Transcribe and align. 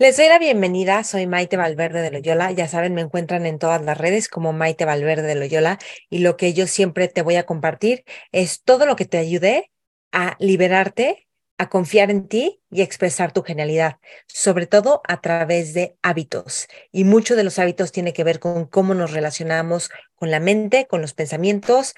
Les 0.00 0.16
doy 0.16 0.28
la 0.28 0.38
bienvenida, 0.38 1.04
soy 1.04 1.26
Maite 1.26 1.58
Valverde 1.58 2.00
de 2.00 2.10
Loyola. 2.10 2.50
Ya 2.52 2.66
saben, 2.68 2.94
me 2.94 3.02
encuentran 3.02 3.44
en 3.44 3.58
todas 3.58 3.82
las 3.82 3.98
redes 3.98 4.28
como 4.30 4.54
Maite 4.54 4.86
Valverde 4.86 5.24
de 5.24 5.34
Loyola 5.34 5.78
y 6.08 6.20
lo 6.20 6.38
que 6.38 6.54
yo 6.54 6.66
siempre 6.66 7.06
te 7.08 7.20
voy 7.20 7.36
a 7.36 7.44
compartir 7.44 8.06
es 8.32 8.62
todo 8.62 8.86
lo 8.86 8.96
que 8.96 9.04
te 9.04 9.18
ayude 9.18 9.70
a 10.10 10.36
liberarte, 10.38 11.28
a 11.58 11.68
confiar 11.68 12.10
en 12.10 12.28
ti 12.28 12.62
y 12.70 12.80
expresar 12.80 13.32
tu 13.32 13.42
genialidad, 13.42 13.98
sobre 14.26 14.66
todo 14.66 15.02
a 15.06 15.20
través 15.20 15.74
de 15.74 15.98
hábitos. 16.00 16.66
Y 16.92 17.04
mucho 17.04 17.36
de 17.36 17.44
los 17.44 17.58
hábitos 17.58 17.92
tiene 17.92 18.14
que 18.14 18.24
ver 18.24 18.40
con 18.40 18.64
cómo 18.64 18.94
nos 18.94 19.10
relacionamos 19.10 19.90
con 20.14 20.30
la 20.30 20.40
mente, 20.40 20.86
con 20.86 21.02
los 21.02 21.12
pensamientos, 21.12 21.92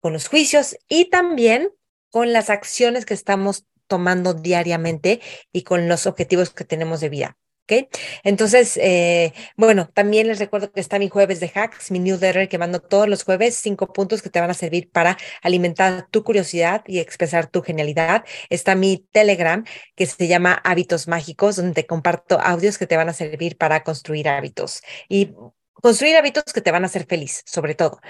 con 0.00 0.14
los 0.14 0.26
juicios 0.26 0.78
y 0.88 1.10
también 1.10 1.70
con 2.08 2.32
las 2.32 2.48
acciones 2.48 3.04
que 3.04 3.12
estamos 3.12 3.66
tomando 3.88 4.32
diariamente 4.32 5.20
y 5.52 5.64
con 5.64 5.86
los 5.86 6.06
objetivos 6.06 6.48
que 6.48 6.64
tenemos 6.64 7.00
de 7.00 7.10
vida. 7.10 7.36
¿Ok? 7.64 7.88
Entonces, 8.24 8.76
eh, 8.76 9.32
bueno, 9.56 9.88
también 9.94 10.26
les 10.26 10.40
recuerdo 10.40 10.72
que 10.72 10.80
está 10.80 10.98
mi 10.98 11.08
jueves 11.08 11.38
de 11.38 11.50
hacks, 11.54 11.92
mi 11.92 12.00
newsletter 12.00 12.48
que 12.48 12.58
mando 12.58 12.80
todos 12.80 13.08
los 13.08 13.22
jueves, 13.22 13.54
cinco 13.54 13.92
puntos 13.92 14.20
que 14.20 14.30
te 14.30 14.40
van 14.40 14.50
a 14.50 14.54
servir 14.54 14.90
para 14.90 15.16
alimentar 15.42 16.08
tu 16.10 16.24
curiosidad 16.24 16.82
y 16.86 16.98
expresar 16.98 17.46
tu 17.46 17.62
genialidad. 17.62 18.24
Está 18.50 18.74
mi 18.74 19.06
Telegram 19.12 19.64
que 19.94 20.06
se 20.06 20.26
llama 20.26 20.54
Hábitos 20.64 21.06
Mágicos, 21.06 21.56
donde 21.56 21.74
te 21.74 21.86
comparto 21.86 22.40
audios 22.40 22.78
que 22.78 22.86
te 22.86 22.96
van 22.96 23.08
a 23.08 23.12
servir 23.12 23.56
para 23.56 23.84
construir 23.84 24.28
hábitos 24.28 24.82
y 25.08 25.32
construir 25.74 26.16
hábitos 26.16 26.44
que 26.52 26.60
te 26.62 26.72
van 26.72 26.82
a 26.82 26.86
hacer 26.86 27.06
feliz, 27.06 27.42
sobre 27.46 27.74
todo. 27.74 28.00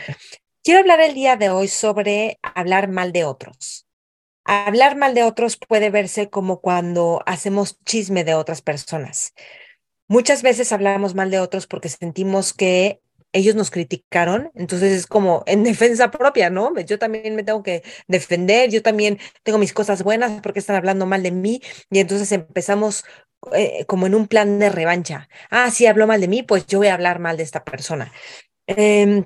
Quiero 0.63 0.81
hablar 0.81 1.01
el 1.01 1.15
día 1.15 1.37
de 1.37 1.51
hoy 1.51 1.69
sobre 1.69 2.39
hablar 2.43 2.89
mal 2.89 3.13
de 3.13 3.25
otros. 3.25 3.87
Hablar 4.45 4.97
mal 4.97 5.15
de 5.15 5.23
otros 5.23 5.57
puede 5.57 5.91
verse 5.91 6.29
como 6.31 6.61
cuando 6.61 7.23
hacemos 7.27 7.79
chisme 7.85 8.25
de 8.25 8.35
otras 8.35 8.63
personas. 8.63 9.35
Muchas 10.09 10.43
veces 10.43 10.73
hablamos 10.73 11.15
mal 11.15 11.31
de 11.31 11.39
otros 11.39 11.67
porque 11.67 11.89
sentimos 11.89 12.53
que 12.53 13.01
ellos 13.33 13.55
nos 13.55 13.71
criticaron, 13.71 14.51
entonces 14.55 14.93
es 14.93 15.07
como 15.07 15.43
en 15.47 15.65
defensa 15.65 16.11
propia, 16.11 16.51
¿no? 16.51 16.79
Yo 16.81 16.99
también 16.99 17.35
me 17.35 17.45
tengo 17.45 17.63
que 17.63 17.83
defender, 18.09 18.71
yo 18.71 18.83
también 18.83 19.19
tengo 19.43 19.59
mis 19.59 19.73
cosas 19.73 20.03
buenas 20.03 20.41
porque 20.43 20.59
están 20.59 20.77
hablando 20.77 21.07
mal 21.07 21.23
de 21.23 21.31
mí 21.31 21.63
y 21.91 21.99
entonces 22.01 22.31
empezamos 22.33 23.05
eh, 23.53 23.85
como 23.87 24.07
en 24.07 24.15
un 24.15 24.29
plan 24.29 24.59
de 24.59 24.69
revancha. 24.69 25.29
Ah, 25.51 25.71
sí, 25.71 25.87
habló 25.87 26.07
mal 26.07 26.21
de 26.21 26.29
mí, 26.29 26.43
pues 26.43 26.67
yo 26.67 26.79
voy 26.79 26.89
a 26.89 26.95
hablar 26.95 27.19
mal 27.19 27.37
de 27.37 27.43
esta 27.43 27.65
persona. 27.65 28.13
Em, 28.67 29.25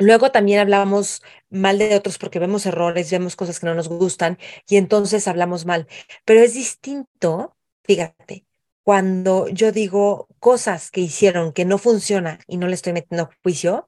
Luego 0.00 0.32
también 0.32 0.60
hablamos 0.60 1.22
mal 1.50 1.78
de 1.78 1.94
otros 1.94 2.16
porque 2.16 2.38
vemos 2.38 2.64
errores, 2.64 3.10
vemos 3.10 3.36
cosas 3.36 3.60
que 3.60 3.66
no 3.66 3.74
nos 3.74 3.88
gustan 3.88 4.38
y 4.66 4.76
entonces 4.76 5.28
hablamos 5.28 5.66
mal. 5.66 5.86
Pero 6.24 6.40
es 6.40 6.54
distinto, 6.54 7.54
fíjate, 7.84 8.46
cuando 8.82 9.46
yo 9.48 9.72
digo 9.72 10.26
cosas 10.40 10.90
que 10.90 11.02
hicieron 11.02 11.52
que 11.52 11.66
no 11.66 11.76
funciona 11.76 12.40
y 12.46 12.56
no 12.56 12.66
le 12.66 12.74
estoy 12.74 12.94
metiendo 12.94 13.28
juicio, 13.42 13.86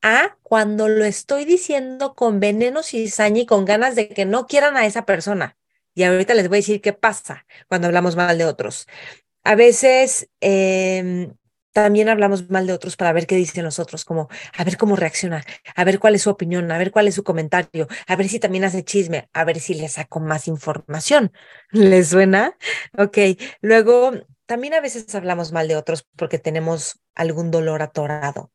a 0.00 0.36
cuando 0.42 0.88
lo 0.88 1.04
estoy 1.04 1.44
diciendo 1.44 2.14
con 2.14 2.38
veneno, 2.40 2.84
cizaña 2.84 3.42
y 3.42 3.46
con 3.46 3.64
ganas 3.64 3.96
de 3.96 4.08
que 4.08 4.24
no 4.24 4.46
quieran 4.46 4.76
a 4.76 4.86
esa 4.86 5.06
persona. 5.06 5.56
Y 5.94 6.04
ahorita 6.04 6.34
les 6.34 6.48
voy 6.48 6.58
a 6.58 6.60
decir 6.60 6.80
qué 6.80 6.92
pasa 6.92 7.46
cuando 7.68 7.88
hablamos 7.88 8.14
mal 8.16 8.38
de 8.38 8.44
otros. 8.44 8.86
A 9.44 9.56
veces 9.56 10.28
eh, 10.40 11.32
también 11.72 12.08
hablamos 12.08 12.50
mal 12.50 12.66
de 12.66 12.72
otros 12.72 12.96
para 12.96 13.12
ver 13.12 13.26
qué 13.26 13.36
dicen 13.36 13.64
los 13.64 13.78
otros, 13.78 14.04
como 14.04 14.28
a 14.56 14.64
ver 14.64 14.76
cómo 14.76 14.96
reacciona, 14.96 15.44
a 15.74 15.84
ver 15.84 15.98
cuál 15.98 16.14
es 16.14 16.22
su 16.22 16.30
opinión, 16.30 16.70
a 16.70 16.78
ver 16.78 16.90
cuál 16.90 17.08
es 17.08 17.14
su 17.14 17.24
comentario, 17.24 17.88
a 18.06 18.16
ver 18.16 18.28
si 18.28 18.38
también 18.38 18.64
hace 18.64 18.84
chisme, 18.84 19.28
a 19.32 19.44
ver 19.44 19.60
si 19.60 19.74
le 19.74 19.88
saco 19.88 20.20
más 20.20 20.48
información. 20.48 21.32
¿Les 21.70 22.08
suena? 22.08 22.56
Ok. 22.96 23.18
Luego, 23.60 24.12
también 24.46 24.74
a 24.74 24.80
veces 24.80 25.14
hablamos 25.14 25.52
mal 25.52 25.68
de 25.68 25.76
otros 25.76 26.06
porque 26.16 26.38
tenemos 26.38 27.00
algún 27.14 27.50
dolor 27.50 27.82
atorado. 27.82 28.52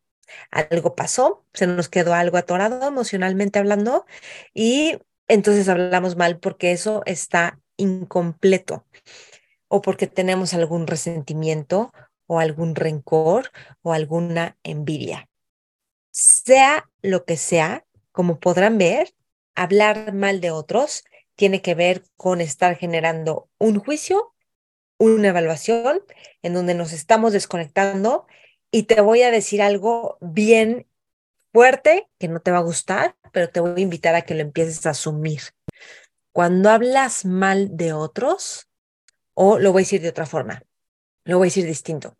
Algo 0.52 0.96
pasó, 0.96 1.46
se 1.54 1.68
nos 1.68 1.90
quedó 1.90 2.14
algo 2.14 2.38
atorado 2.38 2.86
emocionalmente 2.86 3.60
hablando 3.60 4.06
y 4.54 5.00
entonces 5.28 5.70
hablamos 5.70 6.18
mal 6.18 6.38
porque 6.40 6.72
eso 6.72 7.02
está 7.06 7.60
incompleto 7.78 8.86
o 9.70 9.82
porque 9.82 10.08
tenemos 10.08 10.54
algún 10.54 10.88
resentimiento 10.88 11.92
o 12.28 12.40
algún 12.40 12.76
rencor 12.76 13.52
o 13.82 13.94
alguna 13.94 14.58
envidia. 14.64 15.28
Sea 16.12 16.90
lo 17.02 17.26
que 17.26 17.38
sea, 17.38 17.86
como 18.12 18.40
podrán 18.40 18.78
ver, 18.78 19.14
hablar 19.56 20.14
mal 20.14 20.40
de 20.42 20.52
otros 20.52 21.04
tiene 21.36 21.62
que 21.62 21.76
ver 21.76 22.04
con 22.16 22.42
estar 22.42 22.76
generando 22.76 23.50
un 23.60 23.80
juicio, 23.80 24.34
una 24.98 25.30
evaluación 25.30 26.02
en 26.42 26.54
donde 26.54 26.74
nos 26.74 26.94
estamos 26.94 27.34
desconectando 27.34 28.26
y 28.72 28.84
te 28.84 29.02
voy 29.02 29.22
a 29.22 29.32
decir 29.32 29.62
algo 29.62 30.18
bien 30.20 30.88
fuerte 31.54 32.10
que 32.18 32.28
no 32.28 32.40
te 32.40 32.52
va 32.52 32.58
a 32.58 32.62
gustar, 32.64 33.16
pero 33.32 33.50
te 33.50 33.60
voy 33.60 33.80
a 33.80 33.84
invitar 33.84 34.16
a 34.16 34.24
que 34.24 34.36
lo 34.36 34.42
empieces 34.42 34.86
a 34.86 34.92
asumir. 34.92 35.42
Cuando 36.32 36.70
hablas 36.70 37.26
mal 37.26 37.78
de 37.78 37.94
otros, 37.94 38.68
o 39.34 39.60
lo 39.60 39.72
voy 39.72 39.82
a 39.82 39.86
decir 39.86 40.02
de 40.02 40.10
otra 40.10 40.26
forma, 40.26 40.64
lo 41.28 41.38
voy 41.38 41.48
a 41.48 41.50
decir 41.50 41.66
distinto. 41.66 42.16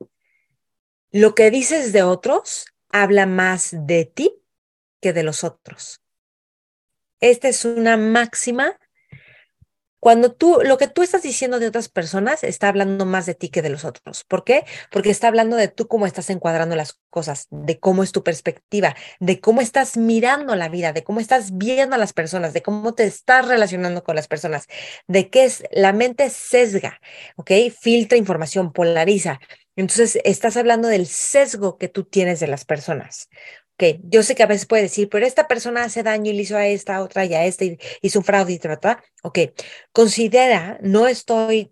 Lo 1.12 1.34
que 1.34 1.50
dices 1.50 1.94
de 1.94 2.04
otros 2.04 2.66
habla 2.90 3.26
más 3.26 3.70
de 3.72 4.06
ti 4.06 4.42
que 5.02 5.14
de 5.14 5.24
los 5.24 5.44
otros. 5.46 6.02
Esta 7.22 7.48
es 7.48 7.64
una 7.64 7.96
máxima. 7.96 8.78
Cuando 10.00 10.32
tú, 10.32 10.60
lo 10.64 10.78
que 10.78 10.88
tú 10.88 11.02
estás 11.02 11.24
diciendo 11.24 11.60
de 11.60 11.68
otras 11.68 11.90
personas 11.90 12.44
está 12.44 12.68
hablando 12.68 13.06
más 13.06 13.26
de 13.26 13.34
ti 13.34 13.50
que 13.50 13.62
de 13.62 13.70
los 13.70 13.84
otros. 13.84 14.24
¿Por 14.26 14.44
qué? 14.44 14.64
Porque 14.92 15.10
está 15.10 15.28
hablando 15.28 15.56
de 15.56 15.68
tú 15.68 15.88
cómo 15.88 16.06
estás 16.06 16.30
encuadrando 16.30 16.76
las 16.76 17.00
cosas, 17.10 17.48
de 17.50 17.80
cómo 17.80 18.04
es 18.04 18.12
tu 18.12 18.24
perspectiva, 18.24 18.96
de 19.20 19.40
cómo 19.42 19.62
estás 19.62 19.98
mirando 19.98 20.56
la 20.56 20.70
vida, 20.70 20.94
de 20.94 21.04
cómo 21.04 21.20
estás 21.20 21.58
viendo 21.58 21.96
a 21.96 22.00
las 22.00 22.14
personas, 22.14 22.54
de 22.54 22.62
cómo 22.62 22.94
te 22.94 23.06
estás 23.06 23.48
relacionando 23.48 24.04
con 24.04 24.16
las 24.16 24.28
personas, 24.28 24.68
de 25.08 25.30
qué 25.30 25.46
es 25.46 25.64
la 25.72 25.94
mente 25.94 26.30
sesga, 26.30 27.02
¿ok? 27.36 27.52
Filtra 27.80 28.18
información, 28.18 28.74
polariza. 28.74 29.40
Entonces, 29.76 30.20
estás 30.24 30.58
hablando 30.58 30.88
del 30.88 31.08
sesgo 31.08 31.78
que 31.78 31.88
tú 31.88 32.04
tienes 32.04 32.40
de 32.40 32.48
las 32.48 32.66
personas. 32.66 33.30
Ok, 33.80 34.00
yo 34.04 34.24
sé 34.24 34.34
que 34.34 34.42
a 34.42 34.48
veces 34.48 34.66
puede 34.66 34.84
decir, 34.84 35.08
pero 35.08 35.26
esta 35.28 35.48
persona 35.48 35.84
hace 35.84 36.02
daño 36.02 36.32
y 36.32 36.34
le 36.36 36.42
hizo 36.42 36.58
a 36.58 36.66
esta, 36.66 37.04
otra 37.04 37.26
y 37.26 37.36
a 37.36 37.46
esta, 37.46 37.64
y 37.64 37.78
hizo 38.02 38.20
un 38.20 38.26
fraude 38.26 38.54
y 38.54 38.60
trata. 38.60 39.04
Ok, 39.22 39.40
considera, 39.92 40.80
no 40.82 41.08
estoy 41.08 41.72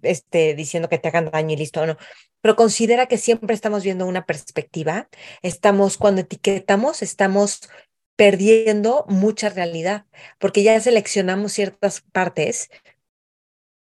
este, 0.00 0.54
diciendo 0.54 0.88
que 0.88 0.98
te 0.98 1.08
hagan 1.08 1.30
daño 1.30 1.52
y 1.52 1.56
listo, 1.56 1.84
no, 1.84 1.98
pero 2.40 2.56
considera 2.56 3.06
que 3.06 3.18
siempre 3.18 3.54
estamos 3.54 3.84
viendo 3.84 4.06
una 4.06 4.24
perspectiva. 4.24 5.08
Estamos, 5.42 5.98
cuando 5.98 6.22
etiquetamos, 6.22 7.02
estamos 7.02 7.68
perdiendo 8.16 9.04
mucha 9.08 9.50
realidad, 9.50 10.06
porque 10.38 10.62
ya 10.62 10.78
seleccionamos 10.80 11.52
ciertas 11.52 12.00
partes 12.12 12.70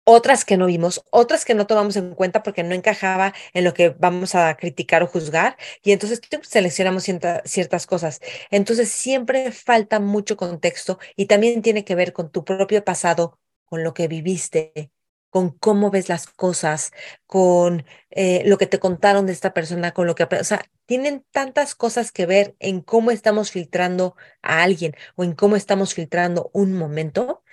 otras 0.05 0.45
que 0.45 0.57
no 0.57 0.65
vimos, 0.65 1.03
otras 1.11 1.45
que 1.45 1.53
no 1.53 1.67
tomamos 1.67 1.95
en 1.95 2.15
cuenta 2.15 2.43
porque 2.43 2.63
no 2.63 2.75
encajaba 2.75 3.33
en 3.53 3.63
lo 3.63 3.73
que 3.73 3.89
vamos 3.89 4.35
a 4.35 4.55
criticar 4.55 5.03
o 5.03 5.07
juzgar, 5.07 5.57
y 5.83 5.91
entonces 5.91 6.21
seleccionamos 6.43 7.05
ciertas 7.45 7.87
cosas. 7.87 8.21
Entonces 8.51 8.89
siempre 8.89 9.51
falta 9.51 9.99
mucho 9.99 10.37
contexto 10.37 10.99
y 11.15 11.27
también 11.27 11.61
tiene 11.61 11.85
que 11.85 11.95
ver 11.95 12.13
con 12.13 12.31
tu 12.31 12.43
propio 12.45 12.83
pasado, 12.83 13.39
con 13.65 13.83
lo 13.83 13.93
que 13.93 14.07
viviste, 14.07 14.91
con 15.29 15.49
cómo 15.49 15.89
ves 15.89 16.09
las 16.09 16.27
cosas, 16.27 16.91
con 17.25 17.85
eh, 18.11 18.43
lo 18.45 18.57
que 18.59 18.67
te 18.67 18.79
contaron 18.79 19.25
de 19.25 19.33
esta 19.33 19.53
persona, 19.53 19.91
con 19.91 20.05
lo 20.05 20.15
que, 20.15 20.25
o 20.25 20.43
sea, 20.43 20.63
tienen 20.85 21.25
tantas 21.31 21.73
cosas 21.75 22.11
que 22.11 22.27
ver 22.27 22.55
en 22.59 22.81
cómo 22.81 23.09
estamos 23.09 23.51
filtrando 23.51 24.15
a 24.43 24.61
alguien 24.61 24.95
o 25.15 25.23
en 25.23 25.33
cómo 25.33 25.55
estamos 25.55 25.93
filtrando 25.95 26.51
un 26.53 26.73
momento, 26.73 27.43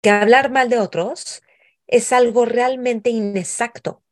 que 0.00 0.10
hablar 0.10 0.50
mal 0.50 0.70
de 0.70 0.78
otros 0.78 1.42
es 1.90 2.12
algo 2.12 2.46
realmente 2.46 3.10
inexacto. 3.10 4.02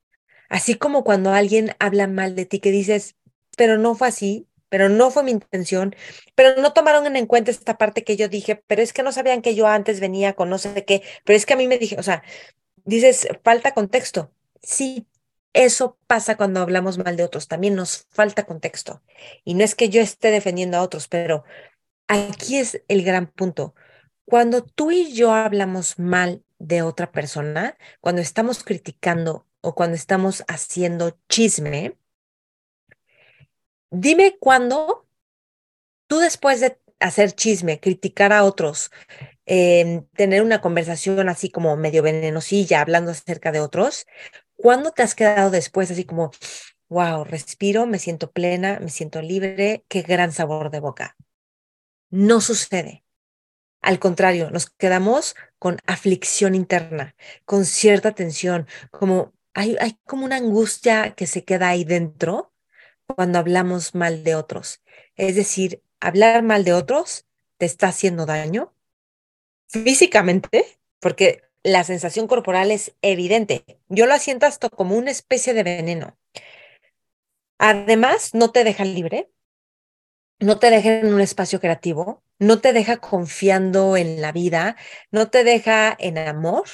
Así 0.49 0.75
como 0.75 1.05
cuando 1.05 1.33
alguien 1.33 1.75
habla 1.79 2.07
mal 2.07 2.35
de 2.35 2.45
ti 2.45 2.59
que 2.61 2.71
dices, 2.71 3.17
pero 3.57 3.79
no 3.79 3.95
fue 3.95 4.09
así, 4.09 4.47
pero 4.69 4.89
no 4.89 5.11
fue 5.11 5.23
mi 5.23 5.31
intención, 5.31 5.95
pero 6.35 6.61
no 6.61 6.73
tomaron 6.73 7.17
en 7.17 7.27
cuenta 7.27 7.51
esta 7.51 7.79
parte 7.79 8.05
que 8.05 8.17
yo 8.17 8.29
dije, 8.29 8.63
pero 8.67 8.83
es 8.83 8.93
que 8.93 9.03
no 9.03 9.13
sabían 9.13 9.43
que 9.43 9.55
yo 9.55 9.67
antes 9.67 10.01
venía 10.01 10.35
con 10.35 10.51
no 10.51 10.59
sé 10.59 10.85
qué, 10.85 11.03
pero 11.25 11.37
es 11.37 11.47
que 11.47 11.55
a 11.55 11.57
mí 11.57 11.69
me 11.69 11.79
dije, 11.79 11.97
o 11.99 12.03
sea, 12.03 12.23
dices, 12.85 13.29
falta 13.45 13.73
contexto. 13.73 14.33
Sí, 14.63 15.07
eso 15.53 15.99
pasa 16.07 16.37
cuando 16.37 16.61
hablamos 16.61 16.99
mal 16.99 17.17
de 17.17 17.25
otros, 17.25 17.49
también 17.49 17.75
nos 17.75 18.07
falta 18.11 18.45
contexto. 18.45 19.03
Y 19.45 19.55
no 19.55 19.65
es 19.65 19.75
que 19.75 19.89
yo 19.89 20.01
esté 20.03 20.31
defendiendo 20.31 20.77
a 20.79 20.83
otros, 20.83 21.09
pero 21.09 21.45
aquí 22.09 22.59
es 22.59 22.83
el 22.89 23.05
gran 23.05 23.29
punto. 23.29 23.75
Cuando 24.25 24.63
tú 24.65 24.91
y 24.91 25.13
yo 25.13 25.33
hablamos 25.33 25.99
mal 25.99 26.43
de 26.59 26.83
otra 26.83 27.13
persona, 27.13 27.77
cuando 28.01 28.21
estamos 28.23 28.65
criticando 28.65 29.47
o 29.61 29.75
cuando 29.75 29.97
estamos 29.97 30.45
haciendo 30.49 31.19
chisme, 31.29 31.97
dime 33.91 34.37
cuándo 34.39 35.07
tú 36.07 36.19
después 36.19 36.61
de 36.61 36.79
hacer 37.01 37.33
chisme, 37.33 37.81
criticar 37.81 38.33
a 38.33 38.45
otros, 38.45 38.91
em, 39.47 40.05
tener 40.15 40.43
una 40.43 40.61
conversación 40.61 41.29
así 41.29 41.51
como 41.51 41.77
medio 41.77 42.03
venenosilla, 42.03 42.81
hablando 42.81 43.13
acerca 43.13 43.53
de 43.53 43.61
otros, 43.61 44.07
¿Cuándo 44.59 44.91
te 44.91 45.05
has 45.05 45.15
quedado 45.15 45.51
después 45.51 45.89
así 45.93 46.05
como, 46.05 46.33
wow, 46.89 47.23
respiro, 47.23 47.87
me 47.87 48.01
siento 48.01 48.33
plena, 48.33 48.81
me 48.81 48.89
siento 48.91 49.23
libre, 49.23 49.85
qué 49.89 50.03
gran 50.03 50.33
sabor 50.33 50.71
de 50.71 50.81
boca? 50.81 51.17
No 52.11 52.41
sucede. 52.41 53.05
Al 53.89 53.99
contrario, 53.99 54.51
nos 54.51 54.69
quedamos 54.69 55.35
con 55.59 55.79
aflicción 55.87 56.55
interna, 56.55 57.17
con 57.47 57.65
cierta 57.65 58.13
tensión, 58.13 58.67
como 58.91 59.33
hay, 59.55 59.79
como 60.05 60.27
una 60.27 60.37
angustia 60.37 61.15
que 61.15 61.27
se 61.27 61.43
queda 61.43 61.71
ahí 61.71 61.85
dentro 61.85 62.53
cuando 63.07 63.39
hablamos 63.39 63.95
mal 63.95 64.25
de 64.25 64.35
otros. 64.35 64.83
Es 65.17 65.37
decir, 65.37 65.83
hablar 66.01 66.43
mal 66.43 66.65
de 66.65 66.75
otros 66.75 67.25
te 67.57 67.65
está 67.65 67.89
haciendo 67.89 68.27
daño 68.27 68.75
físicamente, 69.69 70.67
porque 71.01 71.45
la 71.63 71.83
sensación 71.83 72.27
corporal 72.27 72.71
es 72.71 72.95
evidente. 73.01 73.65
Yo 73.89 74.05
lo 74.05 74.19
siento 74.19 74.45
hasta 74.45 74.69
como 74.69 74.99
una 74.99 75.13
especie 75.13 75.55
de 75.55 75.63
veneno. 75.63 76.19
Además, 77.57 78.35
no 78.35 78.51
te 78.51 78.65
deja 78.65 78.85
libre, 78.85 79.31
no 80.41 80.59
te 80.59 80.69
deja 80.69 80.99
en 80.99 81.15
un 81.15 81.23
espacio 81.23 81.59
creativo, 81.59 82.23
no 82.39 82.61
te 82.61 82.73
deja 82.73 82.99
confiando 82.99 83.97
en 83.97 84.21
la 84.21 84.33
vida, 84.33 84.77
no 85.11 85.31
te 85.31 85.45
deja 85.45 85.97
en 85.99 86.19
amor, 86.19 86.67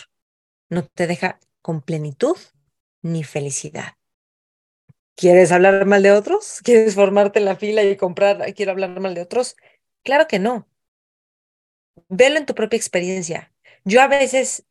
no 0.69 0.87
te 0.87 1.07
deja 1.07 1.41
con 1.63 1.83
plenitud 1.83 2.37
ni 3.03 3.25
felicidad. 3.25 3.95
¿Quieres 5.17 5.53
hablar 5.53 5.87
mal 5.87 6.03
de 6.03 6.13
otros? 6.13 6.61
¿Quieres 6.63 6.95
formarte 6.95 7.39
en 7.39 7.45
la 7.45 7.57
fila 7.57 7.83
y 7.85 7.97
comprar, 7.97 8.53
quiero 8.55 8.73
hablar 8.73 8.99
mal 9.01 9.15
de 9.15 9.23
otros? 9.23 9.57
Claro 10.03 10.27
que 10.27 10.39
no. 10.39 10.69
Velo 12.09 12.39
en 12.39 12.47
tu 12.47 12.55
propia 12.55 12.77
experiencia. 12.77 13.53
Yo 13.85 14.01
a 14.03 14.09
veces 14.09 14.67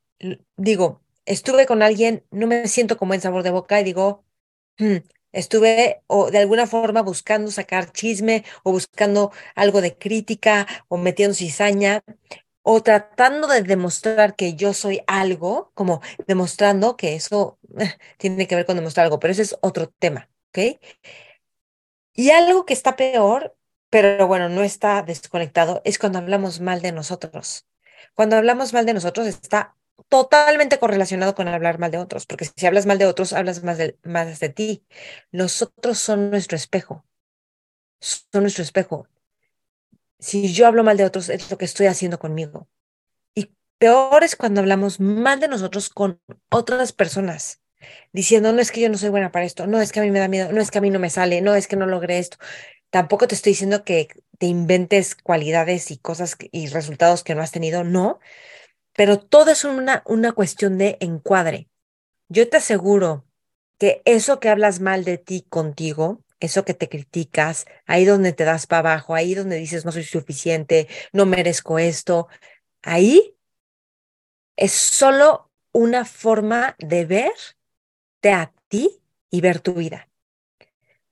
digo, 0.57 1.01
estuve 1.25 1.66
con 1.66 1.81
alguien, 1.81 2.25
no 2.31 2.48
me 2.48 2.68
siento 2.68 2.98
con 2.98 3.07
buen 3.07 3.22
sabor 3.22 3.44
de 3.44 3.51
boca 3.51 3.80
y 3.80 3.84
digo, 3.84 4.25
hmm, 4.80 4.98
estuve 5.33 6.01
o 6.07 6.31
de 6.31 6.39
alguna 6.39 6.68
forma 6.68 7.01
buscando 7.01 7.51
sacar 7.51 7.91
chisme 7.91 8.45
o 8.63 8.71
buscando 8.71 9.31
algo 9.56 9.81
de 9.81 9.97
crítica 9.97 10.68
o 10.88 10.97
metiendo 10.97 11.35
cizaña 11.35 12.03
o 12.63 12.81
tratando 12.81 13.47
de 13.47 13.62
demostrar 13.63 14.35
que 14.35 14.56
yo 14.56 14.74
soy 14.74 15.01
algo, 15.07 15.71
como 15.75 16.01
demostrando 16.27 16.95
que 16.97 17.15
eso 17.15 17.59
eh, 17.77 17.97
tiene 18.18 18.47
que 18.47 18.56
ver 18.56 18.65
con 18.65 18.77
demostrar 18.77 19.06
algo, 19.06 19.19
pero 19.19 19.33
ese 19.33 19.41
es 19.44 19.57
otro 19.62 19.89
tema, 19.89 20.30
¿ok? 20.50 20.80
Y 22.13 22.31
algo 22.31 22.65
que 22.65 22.74
está 22.74 22.95
peor, 22.95 23.56
pero 23.89 24.27
bueno, 24.27 24.50
no 24.50 24.63
está 24.63 25.01
desconectado, 25.03 25.81
es 25.83 26.00
cuando 26.00 26.19
hablamos 26.19 26.62
mal 26.62 26.81
de 26.81 26.91
nosotros. 26.91 27.68
Cuando 28.13 28.36
hablamos 28.38 28.74
mal 28.74 28.86
de 28.86 28.94
nosotros 28.94 29.27
está 29.27 29.75
totalmente 30.13 30.77
correlacionado 30.77 31.33
con 31.33 31.48
hablar 31.48 31.80
mal 31.80 31.89
de 31.89 31.98
otros, 31.98 32.27
porque 32.27 32.45
si 32.45 32.68
hablas 32.68 32.86
mal 32.86 33.00
de 33.00 33.07
otros, 33.07 33.33
hablas 33.33 33.63
más 33.63 33.80
de, 33.80 33.98
más 34.04 34.39
de 34.39 34.50
ti. 34.50 34.86
Los 35.31 35.63
otros 35.63 35.98
son 35.98 36.30
nuestro 36.30 36.56
espejo, 36.56 37.04
son 38.00 38.44
nuestro 38.44 38.63
espejo. 38.63 39.07
Si 40.19 40.54
yo 40.54 40.68
hablo 40.68 40.83
mal 40.83 40.98
de 40.98 41.06
otros, 41.06 41.30
es 41.30 41.50
lo 41.50 41.57
que 41.57 41.65
estoy 41.65 41.88
haciendo 41.88 42.19
conmigo. 42.19 42.69
Y 43.33 43.56
peor 43.80 44.24
es 44.24 44.36
cuando 44.36 44.62
hablamos 44.62 45.00
mal 45.00 45.39
de 45.39 45.48
nosotros 45.48 45.89
con 45.89 46.21
otras 46.51 46.94
personas, 46.94 47.63
diciendo, 48.12 48.54
no 48.54 48.62
es 48.62 48.71
que 48.71 48.81
yo 48.81 48.89
no 48.89 49.00
soy 49.00 49.10
buena 49.10 49.31
para 49.31 49.45
esto, 49.45 49.65
no 49.65 49.81
es 49.81 49.92
que 49.92 50.00
a 50.00 50.04
mí 50.04 50.12
me 50.12 50.19
da 50.19 50.27
miedo, 50.27 50.51
no 50.51 50.62
es 50.62 50.69
que 50.69 50.77
a 50.77 50.81
mí 50.81 50.92
no 50.92 51.00
me 51.00 51.10
sale, 51.10 51.42
no 51.42 51.56
es 51.56 51.68
que 51.68 51.75
no 51.75 51.88
logré 51.88 52.19
esto. 52.19 52.38
Tampoco 52.92 53.27
te 53.27 53.33
estoy 53.33 53.54
diciendo 53.54 53.83
que 53.83 54.10
te 54.38 54.45
inventes 54.45 55.15
cualidades 55.15 55.89
y 55.89 55.98
cosas 55.98 56.38
y 56.51 56.68
resultados 56.68 57.24
que 57.24 57.33
no 57.33 57.42
has 57.42 57.51
tenido, 57.51 57.83
no, 57.83 58.19
pero 58.95 59.19
todo 59.19 59.51
es 59.51 59.63
una, 59.66 60.04
una 60.06 60.31
cuestión 60.31 60.78
de 60.78 60.98
encuadre. 61.00 61.69
Yo 62.30 62.50
te 62.50 62.57
aseguro 62.57 63.25
que 63.78 64.01
eso 64.06 64.40
que 64.40 64.50
hablas 64.50 64.80
mal 64.80 65.04
de 65.04 65.18
ti 65.18 65.45
contigo, 65.50 66.24
eso 66.40 66.66
que 66.66 66.74
te 66.74 66.90
criticas, 66.90 67.66
ahí 67.86 68.06
donde 68.06 68.34
te 68.34 68.44
das 68.44 68.68
para 68.68 68.92
abajo, 68.92 69.16
ahí 69.16 69.34
donde 69.36 69.57
dices 69.57 69.86
no 69.86 69.92
soy 69.92 70.04
suficiente, 70.04 70.88
no 71.12 71.25
merezco 71.25 71.80
esto, 71.80 72.28
ahí 72.81 73.36
es 74.56 74.72
solo 74.72 75.51
una 75.72 76.06
forma 76.06 76.75
de 76.80 77.06
verte 77.06 78.31
a 78.31 78.54
ti 78.68 79.01
y 79.30 79.42
ver 79.42 79.60
tu 79.60 79.74
vida. 79.74 80.10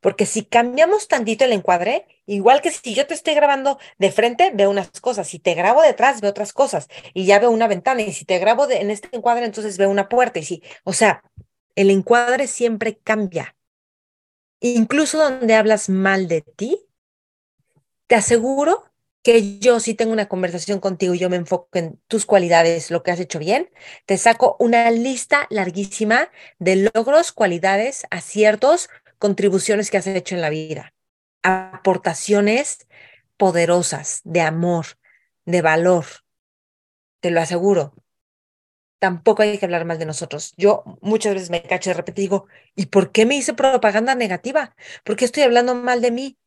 Porque 0.02 0.26
si 0.26 0.44
cambiamos 0.44 1.08
tantito 1.08 1.46
el 1.46 1.54
encuadre, 1.54 2.08
igual 2.26 2.62
que 2.62 2.72
si 2.72 2.94
yo 2.94 3.08
te 3.08 3.14
estoy 3.14 3.36
grabando 3.36 3.80
de 4.00 4.12
frente, 4.12 4.52
veo 4.54 4.70
unas 4.70 4.90
cosas. 5.00 5.28
Si 5.28 5.40
te 5.40 5.54
grabo 5.54 5.82
detrás, 5.82 6.22
veo 6.22 6.32
otras 6.32 6.54
cosas. 6.54 6.90
Y 7.14 7.26
ya 7.26 7.40
veo 7.40 7.52
una 7.52 7.68
ventana. 7.68 8.02
Y 8.02 8.12
si 8.12 8.26
te 8.26 8.40
grabo 8.40 8.70
en 8.70 8.92
este 8.92 9.16
encuadre, 9.16 9.46
entonces 9.46 9.78
veo 9.78 9.90
una 9.90 10.10
puerta. 10.10 10.40
Y 10.40 10.44
si, 10.44 10.64
o 10.84 10.94
sea, 10.94 11.24
el 11.76 11.92
encuadre 11.92 12.48
siempre 12.48 12.98
cambia. 12.98 13.56
Incluso 14.60 15.18
donde 15.20 15.56
hablas 15.56 15.88
mal 15.90 16.28
de 16.28 16.42
ti, 16.42 16.84
te 18.08 18.16
aseguro 18.16 18.92
que 19.24 19.60
yo 19.60 19.80
si 19.80 19.94
tengo 19.94 20.12
una 20.12 20.28
conversación 20.28 20.80
contigo 20.80 21.14
y 21.14 21.20
yo 21.20 21.30
me 21.30 21.36
enfoco 21.36 21.70
en 21.74 22.00
tus 22.08 22.26
cualidades, 22.26 22.90
lo 22.90 23.04
que 23.04 23.12
has 23.12 23.20
hecho 23.20 23.40
bien, 23.40 23.70
te 24.06 24.18
saco 24.18 24.56
una 24.60 24.90
lista 24.92 25.48
larguísima 25.50 26.30
de 26.60 26.90
logros, 26.94 27.32
cualidades, 27.32 28.06
aciertos, 28.10 28.90
contribuciones 29.22 29.92
que 29.92 29.98
has 29.98 30.08
hecho 30.08 30.34
en 30.34 30.42
la 30.42 30.50
vida, 30.50 30.96
aportaciones 31.44 32.88
poderosas 33.38 34.22
de 34.24 34.42
amor, 34.42 34.88
de 35.46 35.62
valor, 35.62 36.06
te 37.20 37.30
lo 37.30 37.40
aseguro. 37.40 37.94
Tampoco 39.00 39.44
hay 39.44 39.60
que 39.60 39.66
hablar 39.66 39.86
mal 39.86 40.00
de 40.00 40.08
nosotros. 40.08 40.54
Yo 40.58 40.84
muchas 41.02 41.36
veces 41.36 41.52
me 41.52 41.62
cacho 41.62 41.92
de 41.92 41.96
repente 41.96 42.22
y 42.22 42.26
digo, 42.26 42.48
¿y 42.76 42.88
por 42.88 43.12
qué 43.12 43.28
me 43.28 43.36
hice 43.36 43.54
propaganda 43.54 44.16
negativa? 44.16 44.76
¿Por 45.04 45.16
qué 45.16 45.26
estoy 45.26 45.44
hablando 45.44 45.76
mal 45.76 46.02
de 46.02 46.10
mí? 46.10 46.38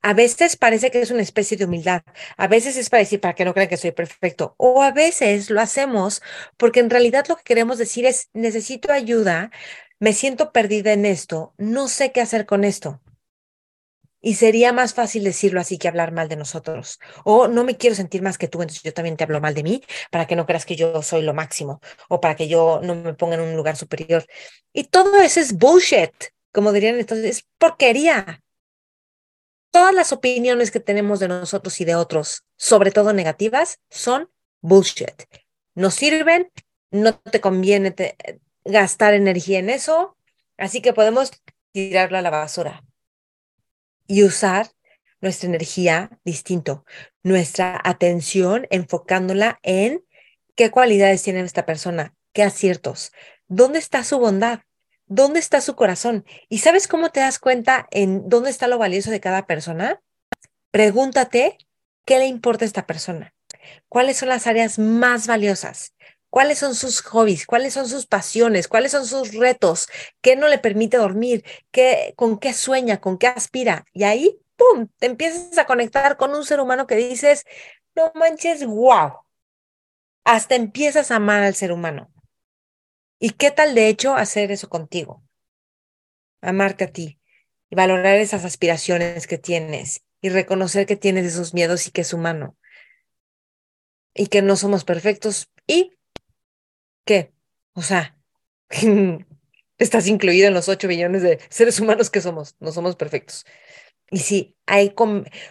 A 0.00 0.14
veces 0.14 0.56
parece 0.56 0.92
que 0.92 1.02
es 1.02 1.10
una 1.10 1.22
especie 1.22 1.56
de 1.56 1.64
humildad, 1.64 2.02
a 2.36 2.46
veces 2.46 2.76
es 2.76 2.88
para 2.88 3.00
decir, 3.00 3.20
para 3.20 3.34
que 3.34 3.44
no 3.44 3.52
crean 3.52 3.68
que 3.68 3.76
soy 3.76 3.90
perfecto, 3.90 4.54
o 4.56 4.82
a 4.82 4.92
veces 4.92 5.50
lo 5.50 5.60
hacemos 5.60 6.22
porque 6.56 6.80
en 6.80 6.88
realidad 6.88 7.26
lo 7.28 7.36
que 7.36 7.44
queremos 7.44 7.76
decir 7.76 8.06
es, 8.06 8.30
necesito 8.32 8.92
ayuda, 8.92 9.50
me 10.00 10.14
siento 10.14 10.50
perdida 10.50 10.92
en 10.92 11.06
esto, 11.06 11.54
no 11.58 11.86
sé 11.86 12.10
qué 12.10 12.20
hacer 12.22 12.46
con 12.46 12.64
esto. 12.64 13.00
Y 14.22 14.34
sería 14.34 14.72
más 14.72 14.92
fácil 14.92 15.24
decirlo 15.24 15.60
así 15.60 15.78
que 15.78 15.88
hablar 15.88 16.12
mal 16.12 16.28
de 16.28 16.36
nosotros. 16.36 16.98
O 17.24 17.48
no 17.48 17.64
me 17.64 17.76
quiero 17.76 17.96
sentir 17.96 18.20
más 18.20 18.36
que 18.36 18.48
tú, 18.48 18.60
entonces 18.60 18.82
yo 18.82 18.92
también 18.92 19.16
te 19.16 19.24
hablo 19.24 19.40
mal 19.40 19.54
de 19.54 19.62
mí 19.62 19.82
para 20.10 20.26
que 20.26 20.36
no 20.36 20.44
creas 20.46 20.66
que 20.66 20.76
yo 20.76 21.02
soy 21.02 21.22
lo 21.22 21.32
máximo 21.32 21.80
o 22.08 22.20
para 22.20 22.36
que 22.36 22.48
yo 22.48 22.80
no 22.82 22.94
me 22.96 23.14
ponga 23.14 23.36
en 23.36 23.42
un 23.42 23.56
lugar 23.56 23.76
superior. 23.76 24.26
Y 24.72 24.84
todo 24.84 25.16
eso 25.22 25.40
es 25.40 25.56
bullshit, 25.56 26.12
como 26.52 26.72
dirían 26.72 26.98
entonces, 26.98 27.38
es 27.38 27.46
porquería. 27.58 28.42
Todas 29.70 29.94
las 29.94 30.12
opiniones 30.12 30.70
que 30.70 30.80
tenemos 30.80 31.20
de 31.20 31.28
nosotros 31.28 31.80
y 31.80 31.84
de 31.84 31.94
otros, 31.94 32.44
sobre 32.56 32.90
todo 32.90 33.12
negativas, 33.12 33.78
son 33.88 34.30
bullshit. 34.60 35.24
No 35.74 35.90
sirven, 35.90 36.50
no 36.90 37.18
te 37.18 37.40
conviene, 37.40 37.90
te, 37.92 38.16
gastar 38.64 39.14
energía 39.14 39.58
en 39.58 39.70
eso, 39.70 40.16
así 40.58 40.82
que 40.82 40.92
podemos 40.92 41.32
tirarla 41.72 42.18
a 42.18 42.22
la 42.22 42.30
basura 42.30 42.82
y 44.06 44.24
usar 44.24 44.68
nuestra 45.20 45.48
energía 45.48 46.18
distinto, 46.24 46.84
nuestra 47.22 47.80
atención 47.84 48.66
enfocándola 48.70 49.60
en 49.62 50.04
qué 50.56 50.70
cualidades 50.70 51.22
tiene 51.22 51.40
esta 51.40 51.66
persona, 51.66 52.14
qué 52.32 52.42
aciertos, 52.42 53.12
dónde 53.48 53.78
está 53.78 54.04
su 54.04 54.18
bondad, 54.18 54.60
dónde 55.06 55.40
está 55.40 55.60
su 55.60 55.74
corazón. 55.74 56.24
¿Y 56.48 56.58
sabes 56.58 56.88
cómo 56.88 57.10
te 57.10 57.20
das 57.20 57.38
cuenta 57.38 57.86
en 57.90 58.28
dónde 58.28 58.50
está 58.50 58.68
lo 58.68 58.78
valioso 58.78 59.10
de 59.10 59.20
cada 59.20 59.46
persona? 59.46 60.00
Pregúntate 60.70 61.58
qué 62.06 62.18
le 62.18 62.26
importa 62.26 62.64
a 62.64 62.66
esta 62.66 62.86
persona, 62.86 63.34
cuáles 63.88 64.16
son 64.16 64.28
las 64.28 64.46
áreas 64.46 64.78
más 64.78 65.26
valiosas, 65.26 65.94
cuáles 66.30 66.58
son 66.58 66.74
sus 66.74 67.02
hobbies, 67.02 67.46
cuáles 67.46 67.74
son 67.74 67.88
sus 67.88 68.06
pasiones, 68.06 68.68
cuáles 68.68 68.92
son 68.92 69.06
sus 69.06 69.34
retos, 69.34 69.88
qué 70.20 70.36
no 70.36 70.48
le 70.48 70.58
permite 70.58 70.96
dormir, 70.96 71.44
qué, 71.70 72.14
con 72.16 72.38
qué 72.38 72.54
sueña, 72.54 73.00
con 73.00 73.18
qué 73.18 73.26
aspira. 73.26 73.84
Y 73.92 74.04
ahí, 74.04 74.40
¡pum!, 74.56 74.88
te 74.98 75.06
empiezas 75.06 75.58
a 75.58 75.66
conectar 75.66 76.16
con 76.16 76.34
un 76.34 76.44
ser 76.44 76.60
humano 76.60 76.86
que 76.86 76.96
dices, 76.96 77.44
no 77.94 78.12
manches, 78.14 78.64
wow. 78.64 79.18
Hasta 80.24 80.54
empiezas 80.54 81.10
a 81.10 81.16
amar 81.16 81.42
al 81.42 81.54
ser 81.54 81.72
humano. 81.72 82.10
¿Y 83.18 83.30
qué 83.30 83.50
tal, 83.50 83.74
de 83.74 83.88
hecho, 83.88 84.14
hacer 84.14 84.52
eso 84.52 84.68
contigo? 84.68 85.22
Amarte 86.40 86.84
a 86.84 86.92
ti 86.92 87.20
y 87.68 87.74
valorar 87.74 88.16
esas 88.16 88.44
aspiraciones 88.44 89.26
que 89.26 89.38
tienes 89.38 90.02
y 90.22 90.30
reconocer 90.30 90.86
que 90.86 90.96
tienes 90.96 91.26
esos 91.26 91.52
miedos 91.54 91.86
y 91.86 91.90
que 91.90 92.02
es 92.02 92.12
humano 92.12 92.56
y 94.14 94.26
que 94.26 94.42
no 94.42 94.56
somos 94.56 94.84
perfectos 94.84 95.50
y 95.66 95.96
¿Qué? 97.10 97.32
O 97.72 97.82
sea, 97.82 98.16
estás 99.78 100.06
incluido 100.06 100.46
en 100.46 100.54
los 100.54 100.68
8 100.68 100.86
billones 100.86 101.22
de 101.22 101.40
seres 101.48 101.80
humanos 101.80 102.08
que 102.08 102.20
somos, 102.20 102.54
no 102.60 102.70
somos 102.70 102.94
perfectos. 102.94 103.44
Y 104.12 104.18
sí, 104.18 104.56
hay, 104.64 104.94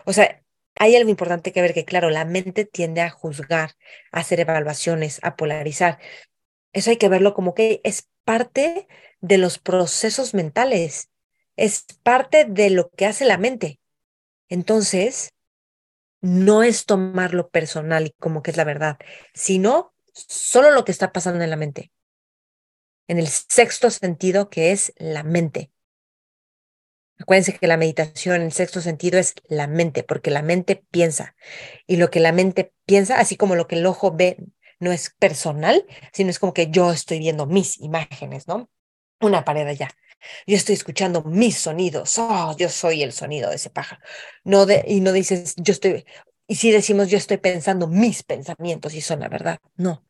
o 0.05 0.13
sea, 0.13 0.41
hay 0.75 0.95
algo 0.95 1.09
importante 1.09 1.51
que 1.51 1.61
ver 1.61 1.73
que, 1.73 1.83
claro, 1.83 2.11
la 2.11 2.23
mente 2.23 2.63
tiende 2.63 3.01
a 3.01 3.09
juzgar, 3.09 3.71
a 4.13 4.21
hacer 4.21 4.39
evaluaciones, 4.39 5.19
a 5.21 5.35
polarizar. 5.35 5.99
Eso 6.71 6.91
hay 6.91 6.95
que 6.95 7.09
verlo 7.09 7.33
como 7.33 7.53
que 7.53 7.81
es 7.83 8.07
parte 8.23 8.87
de 9.19 9.37
los 9.37 9.59
procesos 9.59 10.33
mentales, 10.33 11.09
es 11.57 11.87
parte 12.03 12.45
de 12.45 12.69
lo 12.69 12.89
que 12.91 13.05
hace 13.05 13.25
la 13.25 13.37
mente. 13.37 13.81
Entonces, 14.47 15.33
no 16.21 16.63
es 16.63 16.85
tomarlo 16.85 17.49
personal 17.49 18.07
y 18.07 18.11
como 18.17 18.43
que 18.43 18.51
es 18.51 18.55
la 18.55 18.63
verdad, 18.63 18.97
sino 19.33 19.93
solo 20.27 20.71
lo 20.71 20.85
que 20.85 20.91
está 20.91 21.11
pasando 21.11 21.43
en 21.43 21.49
la 21.49 21.55
mente, 21.55 21.91
en 23.07 23.19
el 23.19 23.27
sexto 23.27 23.89
sentido 23.89 24.49
que 24.49 24.71
es 24.71 24.93
la 24.97 25.23
mente. 25.23 25.71
Acuérdense 27.19 27.57
que 27.57 27.67
la 27.67 27.77
meditación 27.77 28.41
el 28.41 28.53
sexto 28.53 28.79
sentido 28.81 29.19
es 29.19 29.33
la 29.47 29.67
mente, 29.67 30.03
porque 30.03 30.31
la 30.31 30.41
mente 30.41 30.77
piensa. 30.89 31.35
Y 31.85 31.97
lo 31.97 32.09
que 32.09 32.21
la 32.21 32.31
mente 32.31 32.71
piensa, 32.85 33.19
así 33.19 33.35
como 33.35 33.55
lo 33.55 33.67
que 33.67 33.75
el 33.75 33.85
ojo 33.85 34.15
ve, 34.15 34.37
no 34.79 34.93
es 34.93 35.09
personal, 35.19 35.85
sino 36.13 36.29
es 36.29 36.39
como 36.39 36.53
que 36.53 36.69
yo 36.69 36.91
estoy 36.93 37.19
viendo 37.19 37.45
mis 37.45 37.79
imágenes, 37.81 38.47
¿no? 38.47 38.69
Una 39.19 39.43
pared 39.43 39.67
allá. 39.67 39.89
Yo 40.47 40.55
estoy 40.55 40.75
escuchando 40.75 41.23
mis 41.23 41.57
sonidos. 41.57 42.17
Oh, 42.17 42.55
yo 42.57 42.69
soy 42.69 43.03
el 43.03 43.11
sonido 43.11 43.49
de 43.49 43.57
ese 43.57 43.69
pájaro. 43.69 44.01
No 44.45 44.65
de, 44.65 44.85
y 44.87 45.01
no 45.01 45.11
dices, 45.11 45.55
yo 45.57 45.73
estoy, 45.73 46.05
y 46.47 46.55
si 46.55 46.71
decimos, 46.71 47.09
yo 47.09 47.17
estoy 47.17 47.37
pensando 47.37 47.87
mis 47.87 48.23
pensamientos 48.23 48.95
y 48.95 49.01
son 49.01 49.19
la 49.19 49.29
verdad. 49.29 49.59
No. 49.75 50.03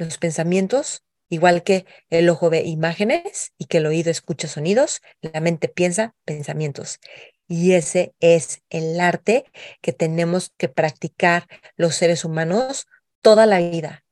Los 0.00 0.18
pensamientos 0.18 1.04
Igual 1.32 1.62
que 1.62 1.86
el 2.10 2.28
ojo 2.28 2.50
ve 2.50 2.64
imágenes 2.64 3.52
y 3.56 3.66
que 3.66 3.78
el 3.78 3.86
oído 3.86 4.10
escucha 4.10 4.48
sonidos, 4.48 5.00
la 5.22 5.40
mente 5.40 5.68
piensa 5.68 6.16
pensamientos. 6.24 6.98
Y 7.46 7.72
ese 7.72 8.14
es 8.18 8.62
el 8.68 9.00
arte 9.00 9.44
que 9.80 9.92
tenemos 9.92 10.52
que 10.58 10.68
practicar 10.68 11.46
los 11.76 11.94
seres 11.94 12.24
humanos 12.24 12.88
toda 13.22 13.46
la 13.46 13.58
vida, 13.58 14.04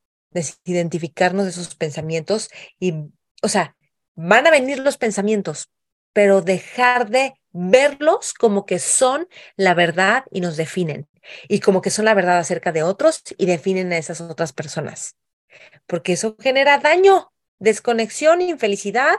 identificarnos 0.64 1.45
de 1.45 1.50
esos 1.50 1.75
pensamientos 1.75 2.50
y, 2.78 2.95
o 3.42 3.49
sea, 3.49 3.76
van 4.14 4.47
a 4.47 4.52
venir 4.52 4.78
los 4.78 4.97
pensamientos, 4.97 5.71
pero 6.12 6.40
dejar 6.40 7.11
de 7.11 7.35
verlos 7.50 8.33
como 8.33 8.64
que 8.64 8.78
son 8.78 9.26
la 9.57 9.75
verdad 9.75 10.25
y 10.30 10.40
nos 10.40 10.57
definen, 10.57 11.09
y 11.49 11.59
como 11.61 11.80
que 11.80 11.90
son 11.90 12.04
la 12.04 12.14
verdad 12.14 12.38
acerca 12.38 12.71
de 12.71 12.85
otros 12.85 13.23
y 13.38 13.47
definen 13.47 13.92
a 13.92 13.99
esas 13.99 14.21
otras 14.21 14.52
personas 14.52 15.16
porque 15.87 16.12
eso 16.12 16.37
genera 16.38 16.78
daño, 16.78 17.33
desconexión, 17.59 18.40
infelicidad 18.43 19.17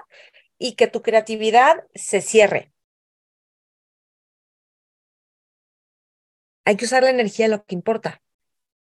y 0.57 0.73
que 0.73 0.87
tu 0.87 1.01
creatividad 1.01 1.85
se 1.95 2.21
cierre. 2.21 2.71
Hay 6.65 6.75
que 6.75 6.85
usar 6.85 7.03
la 7.03 7.09
energía 7.09 7.45
en 7.45 7.51
lo 7.51 7.65
que 7.65 7.75
importa, 7.75 8.21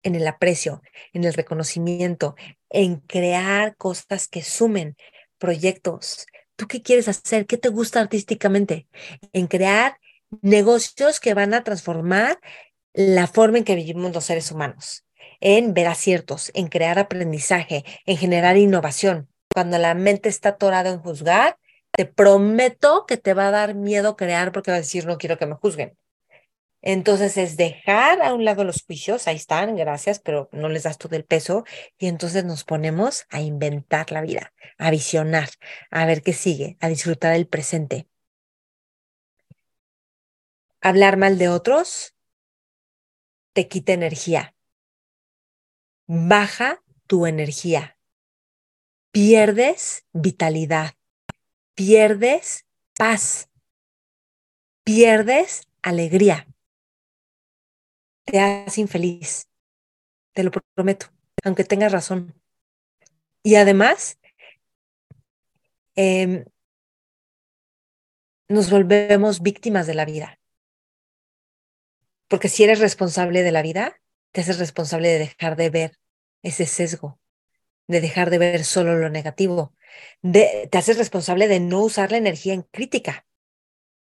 en 0.02 0.16
el 0.16 0.28
aprecio, 0.28 0.82
en 1.14 1.24
el 1.24 1.34
reconocimiento, 1.34 2.36
en 2.70 2.98
crear 2.98 3.76
cosas 3.76 4.28
que 4.28 4.42
sumen, 4.42 4.98
proyectos. 5.38 6.26
¿Tú 6.56 6.68
qué 6.68 6.82
quieres 6.82 7.08
hacer? 7.08 7.46
¿Qué 7.46 7.58
te 7.58 7.70
gusta 7.70 8.00
artísticamente? 8.00 8.88
En 9.34 9.48
crear 9.48 10.00
negocios 10.42 11.20
que 11.20 11.34
van 11.34 11.54
a 11.54 11.64
transformar 11.64 12.40
la 12.94 13.28
forma 13.28 13.60
en 13.60 13.64
que 13.66 13.76
vivimos 13.76 14.14
los 14.14 14.26
seres 14.26 14.52
humanos 14.52 15.05
en 15.40 15.74
ver 15.74 15.88
aciertos, 15.88 16.52
en 16.54 16.68
crear 16.68 17.00
aprendizaje, 17.00 17.84
en 18.06 18.18
generar 18.18 18.58
innovación. 18.58 19.30
Cuando 19.54 19.78
la 19.78 19.94
mente 19.94 20.30
está 20.30 20.50
atorada 20.50 20.90
en 20.90 21.00
juzgar, 21.00 21.58
te 21.92 22.06
prometo 22.06 23.06
que 23.06 23.18
te 23.18 23.34
va 23.34 23.48
a 23.48 23.52
dar 23.52 23.76
miedo 23.76 24.18
crear 24.18 24.52
porque 24.52 24.72
va 24.72 24.78
a 24.78 24.82
decir, 24.82 25.06
no 25.06 25.18
quiero 25.18 25.38
que 25.38 25.46
me 25.46 25.56
juzguen. 25.56 25.98
Entonces 26.82 27.36
es 27.38 27.58
dejar 27.58 28.22
a 28.22 28.34
un 28.34 28.46
lado 28.46 28.64
los 28.64 28.84
juicios, 28.84 29.28
ahí 29.28 29.38
están, 29.38 29.76
gracias, 29.76 30.20
pero 30.20 30.50
no 30.52 30.70
les 30.70 30.84
das 30.84 31.00
todo 31.00 31.16
el 31.16 31.26
peso 31.26 31.64
y 31.98 32.08
entonces 32.08 32.46
nos 32.46 32.64
ponemos 32.64 33.26
a 33.30 33.42
inventar 33.42 34.12
la 34.12 34.22
vida, 34.22 34.54
a 34.78 34.92
visionar, 34.92 35.50
a 35.90 36.06
ver 36.06 36.22
qué 36.22 36.34
sigue, 36.34 36.78
a 36.82 36.88
disfrutar 36.88 37.34
el 37.34 37.48
presente. 37.48 38.08
Hablar 40.80 41.18
mal 41.18 41.40
de 41.40 41.50
otros 41.50 42.16
te 43.54 43.68
quita 43.68 43.94
energía, 43.94 44.55
baja 46.08 46.84
tu 47.08 47.26
energía, 47.26 47.98
pierdes 49.12 50.06
vitalidad, 50.14 50.94
pierdes 51.76 52.66
paz, 52.98 53.50
pierdes 54.84 55.68
alegría, 55.82 56.48
te 58.26 58.40
haces 58.40 58.78
infeliz, 58.78 59.50
te 60.34 60.44
lo 60.44 60.52
prometo, 60.52 61.08
aunque 61.44 61.64
tengas 61.64 61.92
razón. 61.92 62.34
Y 63.44 63.56
además, 63.56 64.20
em, 65.96 66.46
nos 68.48 68.70
volvemos 68.70 69.42
víctimas 69.42 69.88
de 69.88 69.94
la 69.94 70.06
vida. 70.06 70.40
Porque 72.28 72.50
si 72.50 72.64
eres 72.64 72.80
responsable 72.80 73.44
de 73.44 73.52
la 73.52 73.62
vida, 73.62 74.00
te 74.36 74.42
haces 74.42 74.60
responsable 74.60 75.08
de 75.08 75.18
dejar 75.18 75.56
de 75.56 75.70
ver 75.70 75.98
ese 76.44 76.66
sesgo, 76.66 77.22
de 77.88 78.02
dejar 78.02 78.30
de 78.30 78.38
ver 78.38 78.66
solo 78.66 78.98
lo 78.98 79.10
negativo, 79.10 79.74
te 80.22 80.70
haces 80.74 80.98
responsable 80.98 81.48
de 81.48 81.62
no 81.62 81.82
usar 81.82 82.12
la 82.12 82.18
energía 82.18 82.54
en 82.54 82.64
crítica. 82.64 83.26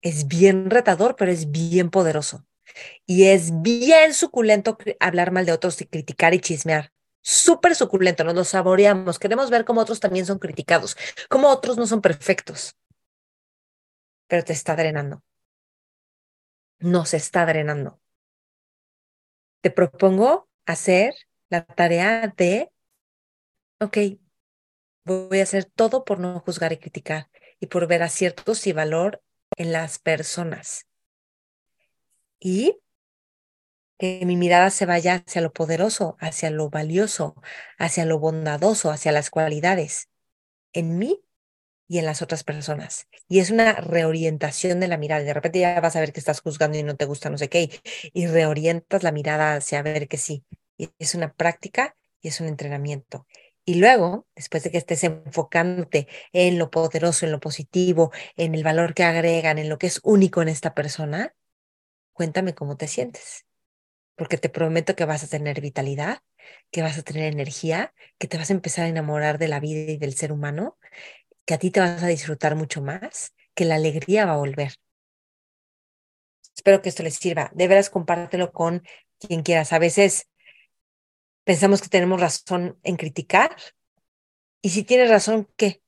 Es 0.02 0.28
bien 0.28 0.70
retador, 0.70 1.16
pero 1.16 1.32
es 1.32 1.52
bien 1.52 1.90
poderoso. 1.90 2.46
Y 3.06 3.28
es 3.28 3.62
bien 3.62 4.14
suculento 4.14 4.78
hablar 5.00 5.32
mal 5.32 5.46
de 5.46 5.54
otros 5.54 5.80
y 5.80 5.86
criticar 5.86 6.34
y 6.34 6.42
chismear. 6.42 6.92
Súper 7.22 7.74
suculento, 7.74 8.26
nos 8.26 8.36
lo 8.36 8.44
saboreamos. 8.44 9.20
Queremos 9.20 9.50
ver 9.50 9.64
cómo 9.64 9.80
otros 9.80 10.02
también 10.02 10.26
son 10.26 10.40
criticados, 10.40 10.98
cómo 11.30 11.48
otros 11.48 11.78
no 11.78 11.88
son 11.88 12.02
perfectos. 12.02 12.76
Pero 14.28 14.44
te 14.44 14.52
está 14.52 14.76
drenando. 14.76 15.24
Nos 16.80 17.14
está 17.14 17.46
drenando 17.46 18.02
te 19.62 19.72
propongo 19.72 20.50
hacer 20.66 21.14
la 21.50 21.66
tarea 21.66 22.34
de, 22.38 22.72
ok, 23.80 23.98
voy 25.06 25.40
a 25.40 25.44
hacer 25.44 25.66
todo 25.66 26.06
por 26.06 26.20
no 26.20 26.40
juzgar 26.40 26.74
y 26.74 26.78
criticar 26.78 27.30
y 27.60 27.68
por 27.68 27.88
ver 27.88 28.04
aciertos 28.04 28.68
y 28.68 28.74
valor 28.74 29.22
en 29.58 29.72
las 29.72 30.00
personas. 30.00 30.88
Y 32.40 32.80
que 33.98 34.22
mi 34.26 34.38
mirada 34.38 34.70
se 34.70 34.86
vaya 34.86 35.24
hacia 35.26 35.42
lo 35.42 35.52
poderoso, 35.52 36.16
hacia 36.20 36.50
lo 36.52 36.70
valioso, 36.70 37.36
hacia 37.78 38.06
lo 38.06 38.18
bondadoso, 38.18 38.92
hacia 38.92 39.12
las 39.12 39.30
cualidades 39.30 40.10
en 40.74 40.98
mí 40.98 41.22
y 41.90 41.98
en 41.98 42.06
las 42.06 42.22
otras 42.22 42.44
personas. 42.44 43.08
Y 43.28 43.40
es 43.40 43.50
una 43.50 43.74
reorientación 43.74 44.80
de 44.80 44.88
la 44.88 44.98
mirada. 44.98 45.24
De 45.24 45.34
repente 45.34 45.60
ya 45.60 45.82
vas 45.82 45.96
a 45.96 46.00
ver 46.00 46.14
que 46.14 46.20
estás 46.20 46.40
juzgando 46.40 46.78
y 46.78 46.84
no 46.84 46.96
te 46.96 47.06
gusta 47.06 47.30
no 47.30 47.38
sé 47.38 47.50
qué, 47.50 47.70
y, 48.14 48.28
reorientas 48.28 49.04
la 49.04 49.12
mirada 49.12 49.56
hacia 49.56 49.82
ver 49.82 50.08
que 50.08 50.18
sí. 50.18 50.46
Y 50.78 50.92
es 51.00 51.16
una 51.16 51.34
práctica 51.34 51.98
y 52.22 52.30
es 52.30 52.40
un 52.42 52.48
entrenamiento. 52.48 53.26
Y 53.66 53.76
luego, 53.76 54.28
después 54.36 54.64
de 54.64 54.72
que 54.72 54.78
estés 54.78 55.04
enfocándote 55.04 56.08
en 56.32 56.60
lo 56.60 56.70
poderoso, 56.70 57.26
en 57.26 57.32
lo 57.32 57.40
positivo, 57.40 58.12
en 58.38 58.56
el 58.56 58.64
valor 58.64 58.94
que 58.94 59.04
agregan, 59.04 59.58
en 59.58 59.70
lo 59.70 59.80
que 59.80 59.88
es 59.88 60.00
único 60.04 60.42
en 60.42 60.50
esta 60.50 60.76
persona, 60.76 61.34
cuéntame 62.14 62.54
cómo 62.54 62.78
te 62.78 62.88
sientes. 62.88 63.46
Porque 64.16 64.38
te 64.38 64.50
prometo 64.50 64.96
que 64.96 65.06
vas 65.06 65.24
a 65.24 65.28
tener 65.28 65.62
vitalidad, 65.62 66.20
que 66.72 66.82
vas 66.82 66.98
a 66.98 67.04
tener 67.04 67.32
energía, 67.34 67.94
que 68.20 68.28
te 68.28 68.38
vas 68.38 68.50
a 68.50 68.54
empezar 68.54 68.86
a 68.86 68.90
enamorar 68.90 69.40
de 69.40 69.48
la 69.48 69.60
vida 69.60 69.92
y 69.92 69.98
del 69.98 70.14
ser 70.16 70.32
humano 70.32 70.78
que 71.50 71.56
a 71.56 71.58
ti 71.58 71.72
te 71.72 71.80
vas 71.80 72.04
a 72.04 72.08
disfrutar 72.08 72.56
mucho 72.56 72.80
más, 72.80 73.34
que 73.56 73.66
la 73.66 73.74
alegría 73.74 74.28
va 74.28 74.34
a 74.34 74.38
volver. 74.38 74.76
Espero 76.56 76.80
que 76.84 76.90
esto 76.90 77.02
les 77.02 77.16
sirva. 77.16 77.50
De 77.56 77.68
veras, 77.68 77.90
compártelo 77.90 78.52
con 78.52 78.84
quien 79.18 79.42
quieras. 79.42 79.74
A 79.74 79.80
veces 79.80 80.30
pensamos 81.44 81.82
que 81.82 81.90
tenemos 81.90 82.22
razón 82.22 82.78
en 82.84 82.98
criticar. 82.98 83.56
Y 84.62 84.70
si 84.70 84.84
tienes 84.84 85.10
razón, 85.10 85.50
¿qué? 85.56 85.82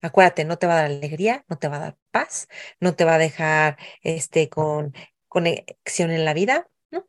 Acuérdate, 0.00 0.44
no 0.44 0.58
te 0.58 0.66
va 0.66 0.72
a 0.72 0.76
dar 0.82 0.86
alegría, 0.86 1.44
no 1.46 1.58
te 1.58 1.68
va 1.68 1.76
a 1.76 1.80
dar 1.80 1.98
paz, 2.10 2.48
no 2.80 2.96
te 2.96 3.04
va 3.04 3.14
a 3.14 3.18
dejar 3.18 3.78
este, 4.02 4.48
con 4.48 4.96
conexión 5.28 6.10
en 6.10 6.24
la 6.24 6.34
vida. 6.34 6.68
¿no? 6.90 7.06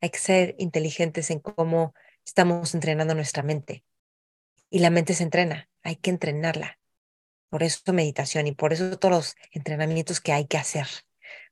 Hay 0.00 0.10
que 0.10 0.18
ser 0.18 0.56
inteligentes 0.58 1.30
en 1.30 1.38
cómo 1.38 1.94
estamos 2.24 2.74
entrenando 2.74 3.14
nuestra 3.14 3.44
mente. 3.44 3.84
Y 4.74 4.80
la 4.80 4.90
mente 4.90 5.14
se 5.14 5.22
entrena 5.22 5.68
hay 5.84 5.94
que 5.94 6.10
entrenarla. 6.10 6.80
Por 7.48 7.62
eso 7.62 7.92
meditación 7.92 8.48
y 8.48 8.52
por 8.52 8.72
eso 8.72 8.98
todos 8.98 9.14
los 9.14 9.36
entrenamientos 9.52 10.20
que 10.20 10.32
hay 10.32 10.46
que 10.46 10.58
hacer. 10.58 10.88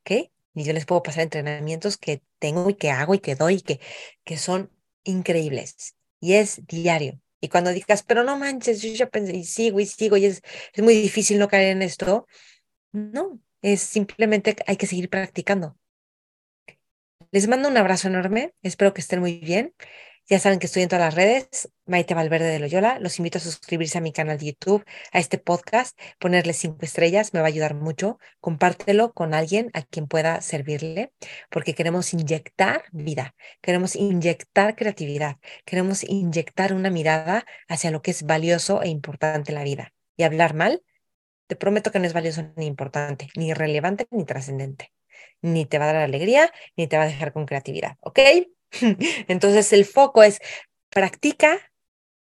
¿Ok? 0.00 0.33
Y 0.55 0.64
yo 0.64 0.73
les 0.73 0.87
puedo 0.87 1.05
pasar 1.05 1.23
entrenamientos 1.23 1.97
que 1.97 2.23
tengo 2.41 2.69
y 2.69 2.75
que 2.75 2.91
hago 2.91 3.14
y 3.14 3.21
que 3.21 3.37
doy 3.37 3.55
y 3.55 3.61
que, 3.61 3.81
que 4.25 4.37
son 4.37 4.73
increíbles. 5.05 5.95
Y 6.19 6.33
es 6.35 6.67
diario. 6.67 7.21
Y 7.41 7.49
cuando 7.49 7.71
digas, 7.71 8.02
pero 8.02 8.25
no 8.25 8.37
manches, 8.37 8.83
yo 8.83 8.93
ya 8.93 9.09
pensé 9.09 9.37
y 9.37 9.45
sigo 9.45 9.79
y 9.79 9.87
sigo 9.87 10.17
y 10.17 10.25
es, 10.25 10.43
es 10.73 10.83
muy 10.83 10.95
difícil 10.95 11.38
no 11.38 11.47
caer 11.47 11.76
en 11.76 11.83
esto. 11.83 12.26
No, 12.91 13.38
es 13.61 13.83
simplemente 13.83 14.57
hay 14.67 14.76
que 14.76 14.88
seguir 14.88 15.09
practicando. 15.09 15.79
Les 17.31 17.47
mando 17.47 17.69
un 17.69 17.76
abrazo 17.76 18.09
enorme. 18.09 18.52
Espero 18.62 18.93
que 18.93 19.00
estén 19.00 19.21
muy 19.21 19.38
bien. 19.38 19.75
Ya 20.29 20.38
saben 20.38 20.61
que 20.61 20.67
estoy 20.67 20.83
en 20.83 20.88
todas 20.88 21.05
las 21.05 21.14
redes, 21.14 21.69
Maite 21.85 22.14
Valverde 22.14 22.47
de 22.47 22.59
Loyola. 22.61 22.99
Los 23.00 23.19
invito 23.19 23.38
a 23.38 23.41
suscribirse 23.41 23.99
a 23.99 24.00
mi 24.00 24.12
canal 24.12 24.38
de 24.38 24.47
YouTube, 24.47 24.85
a 25.12 25.19
este 25.19 25.37
podcast, 25.37 25.99
ponerle 26.19 26.52
cinco 26.52 26.79
estrellas, 26.83 27.35
me 27.35 27.41
va 27.41 27.47
a 27.47 27.49
ayudar 27.49 27.75
mucho. 27.75 28.19
Compártelo 28.41 29.12
con 29.12 29.35
alguien 29.35 29.71
a 29.75 29.83
quien 29.83 30.07
pueda 30.07 30.41
servirle, 30.41 31.12
porque 31.50 31.75
queremos 31.75 32.14
inyectar 32.14 32.85
vida, 32.93 33.35
queremos 33.61 33.97
inyectar 33.97 34.76
creatividad, 34.76 35.37
queremos 35.64 36.05
inyectar 36.05 36.73
una 36.73 36.88
mirada 36.88 37.45
hacia 37.69 37.91
lo 37.91 38.00
que 38.00 38.12
es 38.12 38.23
valioso 38.23 38.81
e 38.83 38.88
importante 38.88 39.50
en 39.50 39.57
la 39.57 39.64
vida. 39.64 39.93
Y 40.17 40.23
hablar 40.23 40.55
mal, 40.55 40.83
te 41.49 41.57
prometo 41.57 41.91
que 41.91 41.99
no 41.99 42.07
es 42.07 42.12
valioso 42.12 42.52
ni 42.57 42.67
importante, 42.67 43.29
ni 43.37 43.52
relevante 43.55 44.07
ni 44.11 44.25
trascendente. 44.25 44.93
Ni 45.43 45.67
te 45.67 45.79
va 45.79 45.91
a 45.91 45.93
dar 45.95 46.02
alegría, 46.02 46.52
ni 46.76 46.87
te 46.87 46.97
va 46.97 47.02
a 47.05 47.07
dejar 47.07 47.33
con 47.33 47.45
creatividad, 47.47 47.97
¿ok? 48.00 48.21
Entonces 49.29 49.73
el 49.73 49.85
foco 49.85 50.23
es 50.23 50.41
practica 50.91 51.73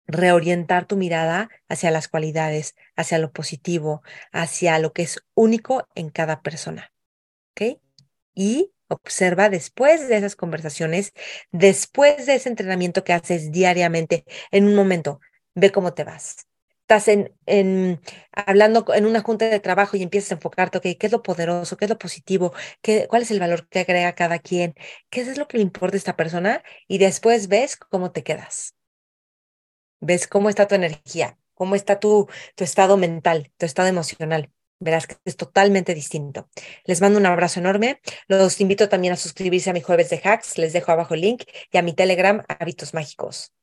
reorientar 0.08 0.86
tu 0.86 0.98
mirada 0.98 1.50
hacia 1.68 1.92
las 1.92 2.08
cualidades, 2.08 2.76
hacia 2.96 3.20
lo 3.20 3.32
positivo, 3.32 4.02
hacia 4.32 4.80
lo 4.80 4.92
que 4.92 5.04
es 5.04 5.20
único 5.36 5.88
en 5.96 6.10
cada 6.10 6.42
persona. 6.42 6.92
¿Ok? 7.52 7.80
Y 8.34 8.72
observa 8.88 9.50
después 9.50 10.08
de 10.10 10.18
esas 10.18 10.36
conversaciones, 10.36 11.14
después 11.52 12.26
de 12.26 12.36
ese 12.36 12.50
entrenamiento 12.50 13.04
que 13.04 13.14
haces 13.14 13.52
diariamente, 13.52 14.26
en 14.50 14.66
un 14.66 14.76
momento, 14.76 15.20
ve 15.54 15.72
cómo 15.72 15.94
te 15.94 16.04
vas 16.04 16.49
estás 16.90 17.08
en, 17.08 17.32
en, 17.46 18.02
hablando 18.32 18.84
en 18.96 19.06
una 19.06 19.22
junta 19.22 19.48
de 19.48 19.60
trabajo 19.60 19.96
y 19.96 20.02
empiezas 20.02 20.32
a 20.32 20.36
enfocarte, 20.36 20.98
¿qué 20.98 21.06
es 21.06 21.12
lo 21.12 21.22
poderoso? 21.22 21.78
¿Qué 21.78 21.86
es 21.86 21.90
lo 21.90 22.00
positivo? 22.00 22.52
¿Qué, 22.82 23.08
¿Cuál 23.08 23.22
es 23.22 23.30
el 23.32 23.40
valor 23.40 23.68
que 23.70 23.80
agrega 23.82 24.16
cada 24.16 24.40
quien? 24.40 24.74
¿Qué 25.12 25.22
es 25.22 25.38
lo 25.38 25.48
que 25.48 25.58
le 25.58 25.64
importa 25.64 25.96
a 25.98 26.00
esta 26.00 26.16
persona? 26.16 26.64
Y 26.88 26.98
después 26.98 27.48
ves 27.48 27.78
cómo 27.78 28.12
te 28.12 28.24
quedas. 28.24 28.76
Ves 30.00 30.28
cómo 30.28 30.50
está 30.50 30.68
tu 30.68 30.74
energía, 30.76 31.38
cómo 31.54 31.76
está 31.76 32.00
tu, 32.00 32.28
tu 32.56 32.64
estado 32.64 32.98
mental, 32.98 33.52
tu 33.58 33.68
estado 33.68 33.88
emocional. 33.88 34.52
Verás 34.80 35.06
que 35.06 35.18
es 35.26 35.36
totalmente 35.38 35.94
distinto. 35.94 36.50
Les 36.86 37.02
mando 37.02 37.20
un 37.20 37.26
abrazo 37.28 37.60
enorme. 37.60 38.02
Los 38.28 38.60
invito 38.62 38.90
también 38.90 39.14
a 39.14 39.18
suscribirse 39.18 39.70
a 39.70 39.74
mi 39.74 39.82
jueves 39.82 40.10
de 40.10 40.22
hacks. 40.24 40.58
Les 40.58 40.74
dejo 40.74 40.92
abajo 40.92 41.14
el 41.14 41.22
link 41.22 41.44
y 41.72 41.78
a 41.78 41.84
mi 41.84 41.94
Telegram, 41.94 42.44
Hábitos 42.48 42.96
Mágicos. 42.96 43.54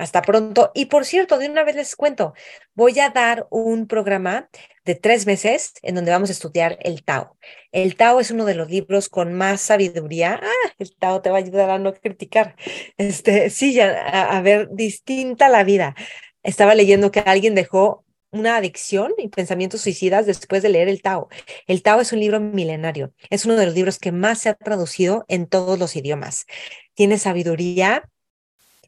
Hasta 0.00 0.22
pronto. 0.22 0.72
Y 0.74 0.86
por 0.86 1.04
cierto, 1.04 1.36
de 1.36 1.50
una 1.50 1.62
vez 1.62 1.76
les 1.76 1.94
cuento, 1.94 2.32
voy 2.74 2.98
a 3.00 3.10
dar 3.10 3.46
un 3.50 3.86
programa 3.86 4.48
de 4.86 4.94
tres 4.94 5.26
meses 5.26 5.74
en 5.82 5.94
donde 5.94 6.10
vamos 6.10 6.30
a 6.30 6.32
estudiar 6.32 6.78
el 6.80 7.04
Tao. 7.04 7.36
El 7.70 7.96
Tao 7.96 8.18
es 8.18 8.30
uno 8.30 8.46
de 8.46 8.54
los 8.54 8.70
libros 8.70 9.10
con 9.10 9.34
más 9.34 9.60
sabiduría. 9.60 10.40
Ah, 10.42 10.72
el 10.78 10.96
Tao 10.96 11.20
te 11.20 11.28
va 11.28 11.36
a 11.36 11.40
ayudar 11.40 11.68
a 11.68 11.78
no 11.78 11.92
criticar. 11.92 12.56
Este, 12.96 13.50
sí, 13.50 13.74
ya, 13.74 13.90
a, 14.06 14.40
ver 14.40 14.70
distinta 14.72 15.50
la 15.50 15.64
vida. 15.64 15.94
Estaba 16.42 16.74
leyendo 16.74 17.10
que 17.10 17.20
alguien 17.20 17.54
dejó 17.54 18.06
una 18.30 18.56
adicción 18.56 19.12
y 19.18 19.28
pensamientos 19.28 19.82
suicidas 19.82 20.24
después 20.24 20.62
de 20.62 20.70
leer 20.70 20.88
el 20.88 21.02
Tao. 21.02 21.28
El 21.66 21.82
Tao 21.82 22.00
es 22.00 22.14
un 22.14 22.20
libro 22.20 22.40
milenario. 22.40 23.12
Es 23.28 23.44
uno 23.44 23.54
de 23.56 23.66
los 23.66 23.74
libros 23.74 23.98
que 23.98 24.12
más 24.12 24.38
se 24.38 24.48
ha 24.48 24.54
traducido 24.54 25.26
en 25.28 25.46
todos 25.46 25.78
los 25.78 25.94
idiomas. 25.94 26.46
Tiene 26.94 27.18
sabiduría 27.18 28.09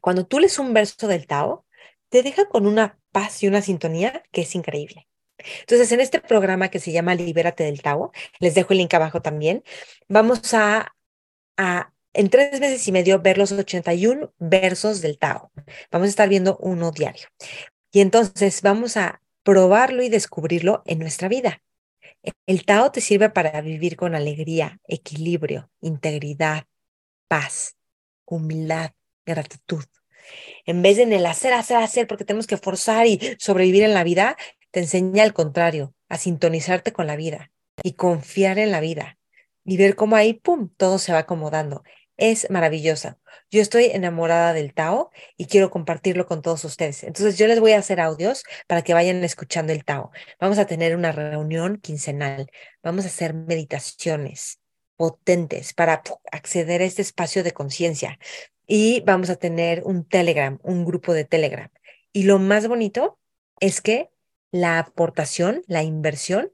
cuando 0.03 0.25
tú 0.25 0.41
lees 0.41 0.59
un 0.59 0.73
verso 0.73 1.07
del 1.07 1.27
Tao, 1.27 1.65
te 2.09 2.23
deja 2.23 2.49
con 2.49 2.67
una 2.67 2.99
paz 3.13 3.41
y 3.41 3.47
una 3.47 3.61
sintonía 3.61 4.21
que 4.33 4.41
es 4.41 4.53
increíble. 4.53 5.07
Entonces, 5.61 5.93
en 5.93 6.01
este 6.01 6.19
programa 6.19 6.67
que 6.67 6.81
se 6.81 6.91
llama 6.91 7.15
Libérate 7.15 7.63
del 7.63 7.81
Tao, 7.81 8.11
les 8.39 8.53
dejo 8.53 8.73
el 8.73 8.79
link 8.79 8.93
abajo 8.93 9.21
también, 9.21 9.63
vamos 10.09 10.53
a, 10.53 10.93
en 12.11 12.29
tres 12.29 12.59
meses 12.59 12.85
y 12.85 12.91
medio 12.91 13.21
ver 13.21 13.37
los 13.37 13.53
81 13.53 14.33
versos 14.39 14.99
del 14.99 15.17
Tao. 15.17 15.53
Vamos 15.89 16.07
a 16.07 16.09
estar 16.09 16.27
viendo 16.27 16.57
uno 16.57 16.91
diario. 16.91 17.29
Y 17.93 18.01
entonces 18.01 18.61
vamos 18.61 18.97
a 18.97 19.21
probarlo 19.41 20.03
y 20.03 20.09
descubrirlo 20.09 20.83
en 20.85 20.99
nuestra 20.99 21.29
vida. 21.29 21.63
El 22.45 22.65
Tao 22.65 22.91
te 22.91 22.99
sirve 22.99 23.29
para 23.29 23.61
vivir 23.61 23.95
con 23.95 24.15
alegría, 24.15 24.81
equilibrio, 24.85 25.71
integridad, 25.79 26.65
paz, 27.29 27.77
humildad, 28.25 28.91
gratitud. 29.25 29.83
En 30.65 30.81
vez 30.81 30.97
de 30.97 31.03
en 31.03 31.13
el 31.13 31.25
hacer, 31.25 31.53
hacer, 31.53 31.77
hacer, 31.77 32.07
porque 32.07 32.25
tenemos 32.25 32.47
que 32.47 32.57
forzar 32.57 33.07
y 33.07 33.19
sobrevivir 33.39 33.83
en 33.83 33.93
la 33.93 34.03
vida, 34.03 34.37
te 34.71 34.79
enseña 34.79 35.23
al 35.23 35.33
contrario, 35.33 35.93
a 36.09 36.17
sintonizarte 36.17 36.93
con 36.93 37.07
la 37.07 37.15
vida 37.15 37.51
y 37.83 37.93
confiar 37.93 38.59
en 38.59 38.71
la 38.71 38.79
vida 38.79 39.17
y 39.65 39.77
ver 39.77 39.95
cómo 39.95 40.15
ahí, 40.15 40.33
¡pum!, 40.33 40.69
todo 40.77 40.99
se 40.99 41.13
va 41.13 41.19
acomodando. 41.19 41.83
Es 42.17 42.49
maravillosa. 42.49 43.17
Yo 43.49 43.61
estoy 43.61 43.85
enamorada 43.85 44.53
del 44.53 44.73
Tao 44.73 45.11
y 45.37 45.45
quiero 45.45 45.71
compartirlo 45.71 46.25
con 46.25 46.41
todos 46.41 46.63
ustedes. 46.65 47.03
Entonces 47.03 47.37
yo 47.37 47.47
les 47.47 47.59
voy 47.59 47.73
a 47.73 47.79
hacer 47.79 47.99
audios 47.99 48.43
para 48.67 48.83
que 48.83 48.93
vayan 48.93 49.23
escuchando 49.23 49.73
el 49.73 49.83
Tao. 49.83 50.11
Vamos 50.39 50.59
a 50.59 50.65
tener 50.65 50.95
una 50.95 51.11
reunión 51.11 51.77
quincenal. 51.77 52.49
Vamos 52.83 53.05
a 53.05 53.07
hacer 53.07 53.33
meditaciones 53.33 54.59
potentes 54.95 55.73
para 55.73 56.03
acceder 56.31 56.81
a 56.81 56.85
este 56.85 57.01
espacio 57.01 57.43
de 57.43 57.51
conciencia 57.51 58.19
y 58.67 59.01
vamos 59.01 59.29
a 59.29 59.35
tener 59.35 59.83
un 59.85 60.05
Telegram, 60.05 60.59
un 60.63 60.85
grupo 60.85 61.13
de 61.13 61.25
Telegram. 61.25 61.69
Y 62.11 62.23
lo 62.23 62.39
más 62.39 62.67
bonito 62.67 63.19
es 63.59 63.81
que 63.81 64.09
la 64.51 64.79
aportación, 64.79 65.63
la 65.67 65.83
inversión, 65.83 66.51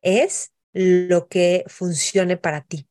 es 0.00 0.52
lo 0.72 1.28
que 1.28 1.64
funcione 1.66 2.36
para 2.36 2.62
ti. 2.62 2.88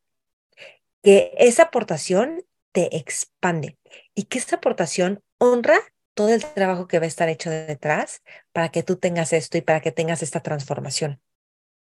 Que 1.01 1.33
esa 1.37 1.63
aportación 1.63 2.45
te 2.71 2.95
expande 2.95 3.77
y 4.13 4.23
que 4.23 4.37
esa 4.37 4.57
aportación 4.57 5.23
honra 5.39 5.79
todo 6.13 6.29
el 6.29 6.45
trabajo 6.45 6.87
que 6.87 6.99
va 6.99 7.05
a 7.05 7.07
estar 7.07 7.29
hecho 7.29 7.49
detrás 7.49 8.21
para 8.51 8.69
que 8.69 8.83
tú 8.83 8.97
tengas 8.97 9.33
esto 9.33 9.57
y 9.57 9.61
para 9.61 9.81
que 9.81 9.91
tengas 9.91 10.21
esta 10.21 10.41
transformación. 10.41 11.21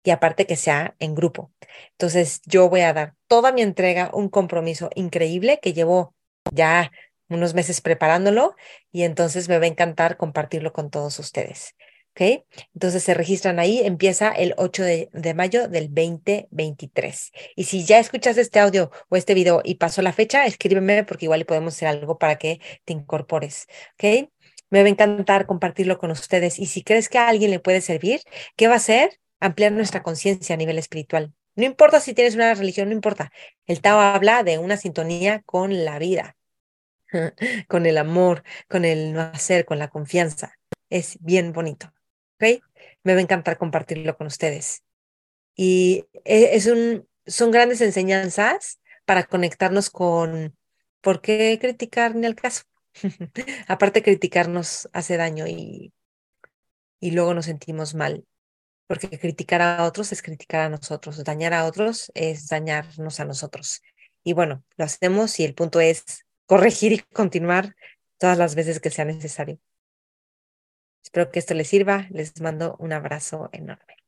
Y 0.03 0.09
aparte 0.09 0.47
que 0.47 0.55
sea 0.55 0.95
en 0.99 1.13
grupo. 1.13 1.51
Entonces 1.91 2.41
yo 2.45 2.69
voy 2.69 2.81
a 2.81 2.93
dar 2.93 3.15
toda 3.27 3.51
mi 3.51 3.61
entrega, 3.61 4.09
un 4.13 4.29
compromiso 4.29 4.89
increíble 4.95 5.59
que 5.61 5.73
llevo 5.73 6.15
ya 6.51 6.91
unos 7.29 7.53
meses 7.53 7.81
preparándolo 7.81 8.55
y 8.91 9.03
entonces 9.03 9.49
me 9.49 9.57
va 9.57 9.65
a 9.65 9.67
encantar 9.67 10.17
compartirlo 10.17 10.73
con 10.73 10.89
todos 10.89 11.17
ustedes. 11.19 11.75
¿Ok? 12.11 12.43
Entonces 12.73 13.03
se 13.03 13.13
registran 13.13 13.57
ahí, 13.57 13.79
empieza 13.79 14.31
el 14.31 14.53
8 14.57 14.83
de, 14.83 15.33
mayo 15.33 15.69
del 15.69 15.87
2023. 15.93 17.31
Y 17.55 17.63
si 17.63 17.85
ya 17.85 17.99
escuchas 17.99 18.37
este 18.37 18.59
audio 18.59 18.91
o 19.07 19.15
este 19.15 19.33
video 19.33 19.61
y 19.63 19.75
pasó 19.75 20.01
la 20.01 20.11
fecha, 20.11 20.45
escríbeme 20.45 21.05
porque 21.05 21.25
igual 21.25 21.45
podemos 21.45 21.73
hacer 21.75 21.87
algo 21.87 22.17
para 22.17 22.35
que 22.37 22.59
te 22.83 22.91
incorpores. 22.91 23.67
¿Ok? 23.93 24.29
Me 24.69 24.81
va 24.81 24.87
a 24.87 24.89
encantar 24.89 25.45
compartirlo 25.45 25.97
con 25.99 26.11
ustedes. 26.11 26.59
Y 26.59 26.65
si 26.65 26.83
crees 26.83 27.07
que 27.07 27.17
a 27.17 27.29
alguien 27.29 27.51
le 27.51 27.59
puede 27.59 27.79
servir, 27.81 28.21
¿qué 28.57 28.67
va 28.67 28.73
a 28.73 28.77
hacer? 28.77 29.19
Ampliar 29.39 29.71
nuestra 29.71 30.03
conciencia 30.03 30.55
a 30.55 30.57
nivel 30.57 30.77
espiritual. 30.77 31.33
No 31.55 31.65
importa 31.65 31.99
si 31.99 32.13
tienes 32.13 32.35
una 32.35 32.53
religión, 32.53 32.89
no 32.89 32.95
importa. 32.95 33.31
El 33.65 33.81
Tao 33.81 33.99
habla 33.99 34.43
de 34.43 34.57
una 34.57 34.77
sintonía 34.77 35.41
con 35.45 35.85
la 35.85 35.99
vida, 35.99 36.37
con 37.67 37.85
el 37.85 37.97
amor, 37.97 38.43
con 38.69 38.85
el 38.85 39.13
no 39.13 39.21
hacer, 39.21 39.65
con 39.65 39.79
la 39.79 39.89
confianza. 39.89 40.57
Es 40.89 41.17
bien 41.21 41.53
bonito. 41.53 41.93
¿ok? 42.35 42.61
Me 43.03 43.13
va 43.13 43.19
a 43.19 43.23
encantar 43.23 43.57
compartirlo 43.57 44.17
con 44.17 44.27
ustedes. 44.27 44.83
Y 45.55 46.05
e, 46.25 46.55
es 46.55 46.67
un, 46.67 47.07
son 47.25 47.51
grandes 47.51 47.81
enseñanzas 47.81 48.79
para 49.05 49.25
conectarnos 49.25 49.89
con 49.89 50.55
por 51.01 51.21
qué 51.21 51.57
criticar 51.59 52.15
ni 52.15 52.27
al 52.27 52.35
caso. 52.35 52.63
Aparte, 53.67 54.03
criticarnos 54.03 54.89
hace 54.93 55.17
daño 55.17 55.47
y, 55.47 55.93
y 56.99 57.11
luego 57.11 57.33
nos 57.33 57.45
sentimos 57.45 57.93
mal 57.93 58.25
porque 58.91 59.17
criticar 59.17 59.61
a 59.61 59.85
otros 59.85 60.11
es 60.11 60.21
criticar 60.21 60.59
a 60.59 60.67
nosotros, 60.67 61.23
dañar 61.23 61.53
a 61.53 61.63
otros 61.63 62.11
es 62.13 62.49
dañarnos 62.49 63.21
a 63.21 63.23
nosotros. 63.23 63.81
Y 64.21 64.33
bueno, 64.33 64.65
lo 64.75 64.83
hacemos 64.83 65.39
y 65.39 65.45
el 65.45 65.53
punto 65.53 65.79
es 65.79 66.25
corregir 66.45 66.91
y 66.91 66.99
continuar 66.99 67.73
todas 68.17 68.37
las 68.37 68.53
veces 68.53 68.81
que 68.81 68.89
sea 68.89 69.05
necesario. 69.05 69.59
Espero 71.01 71.31
que 71.31 71.39
esto 71.39 71.53
les 71.53 71.69
sirva. 71.69 72.07
Les 72.09 72.41
mando 72.41 72.75
un 72.79 72.91
abrazo 72.91 73.49
enorme. 73.53 74.00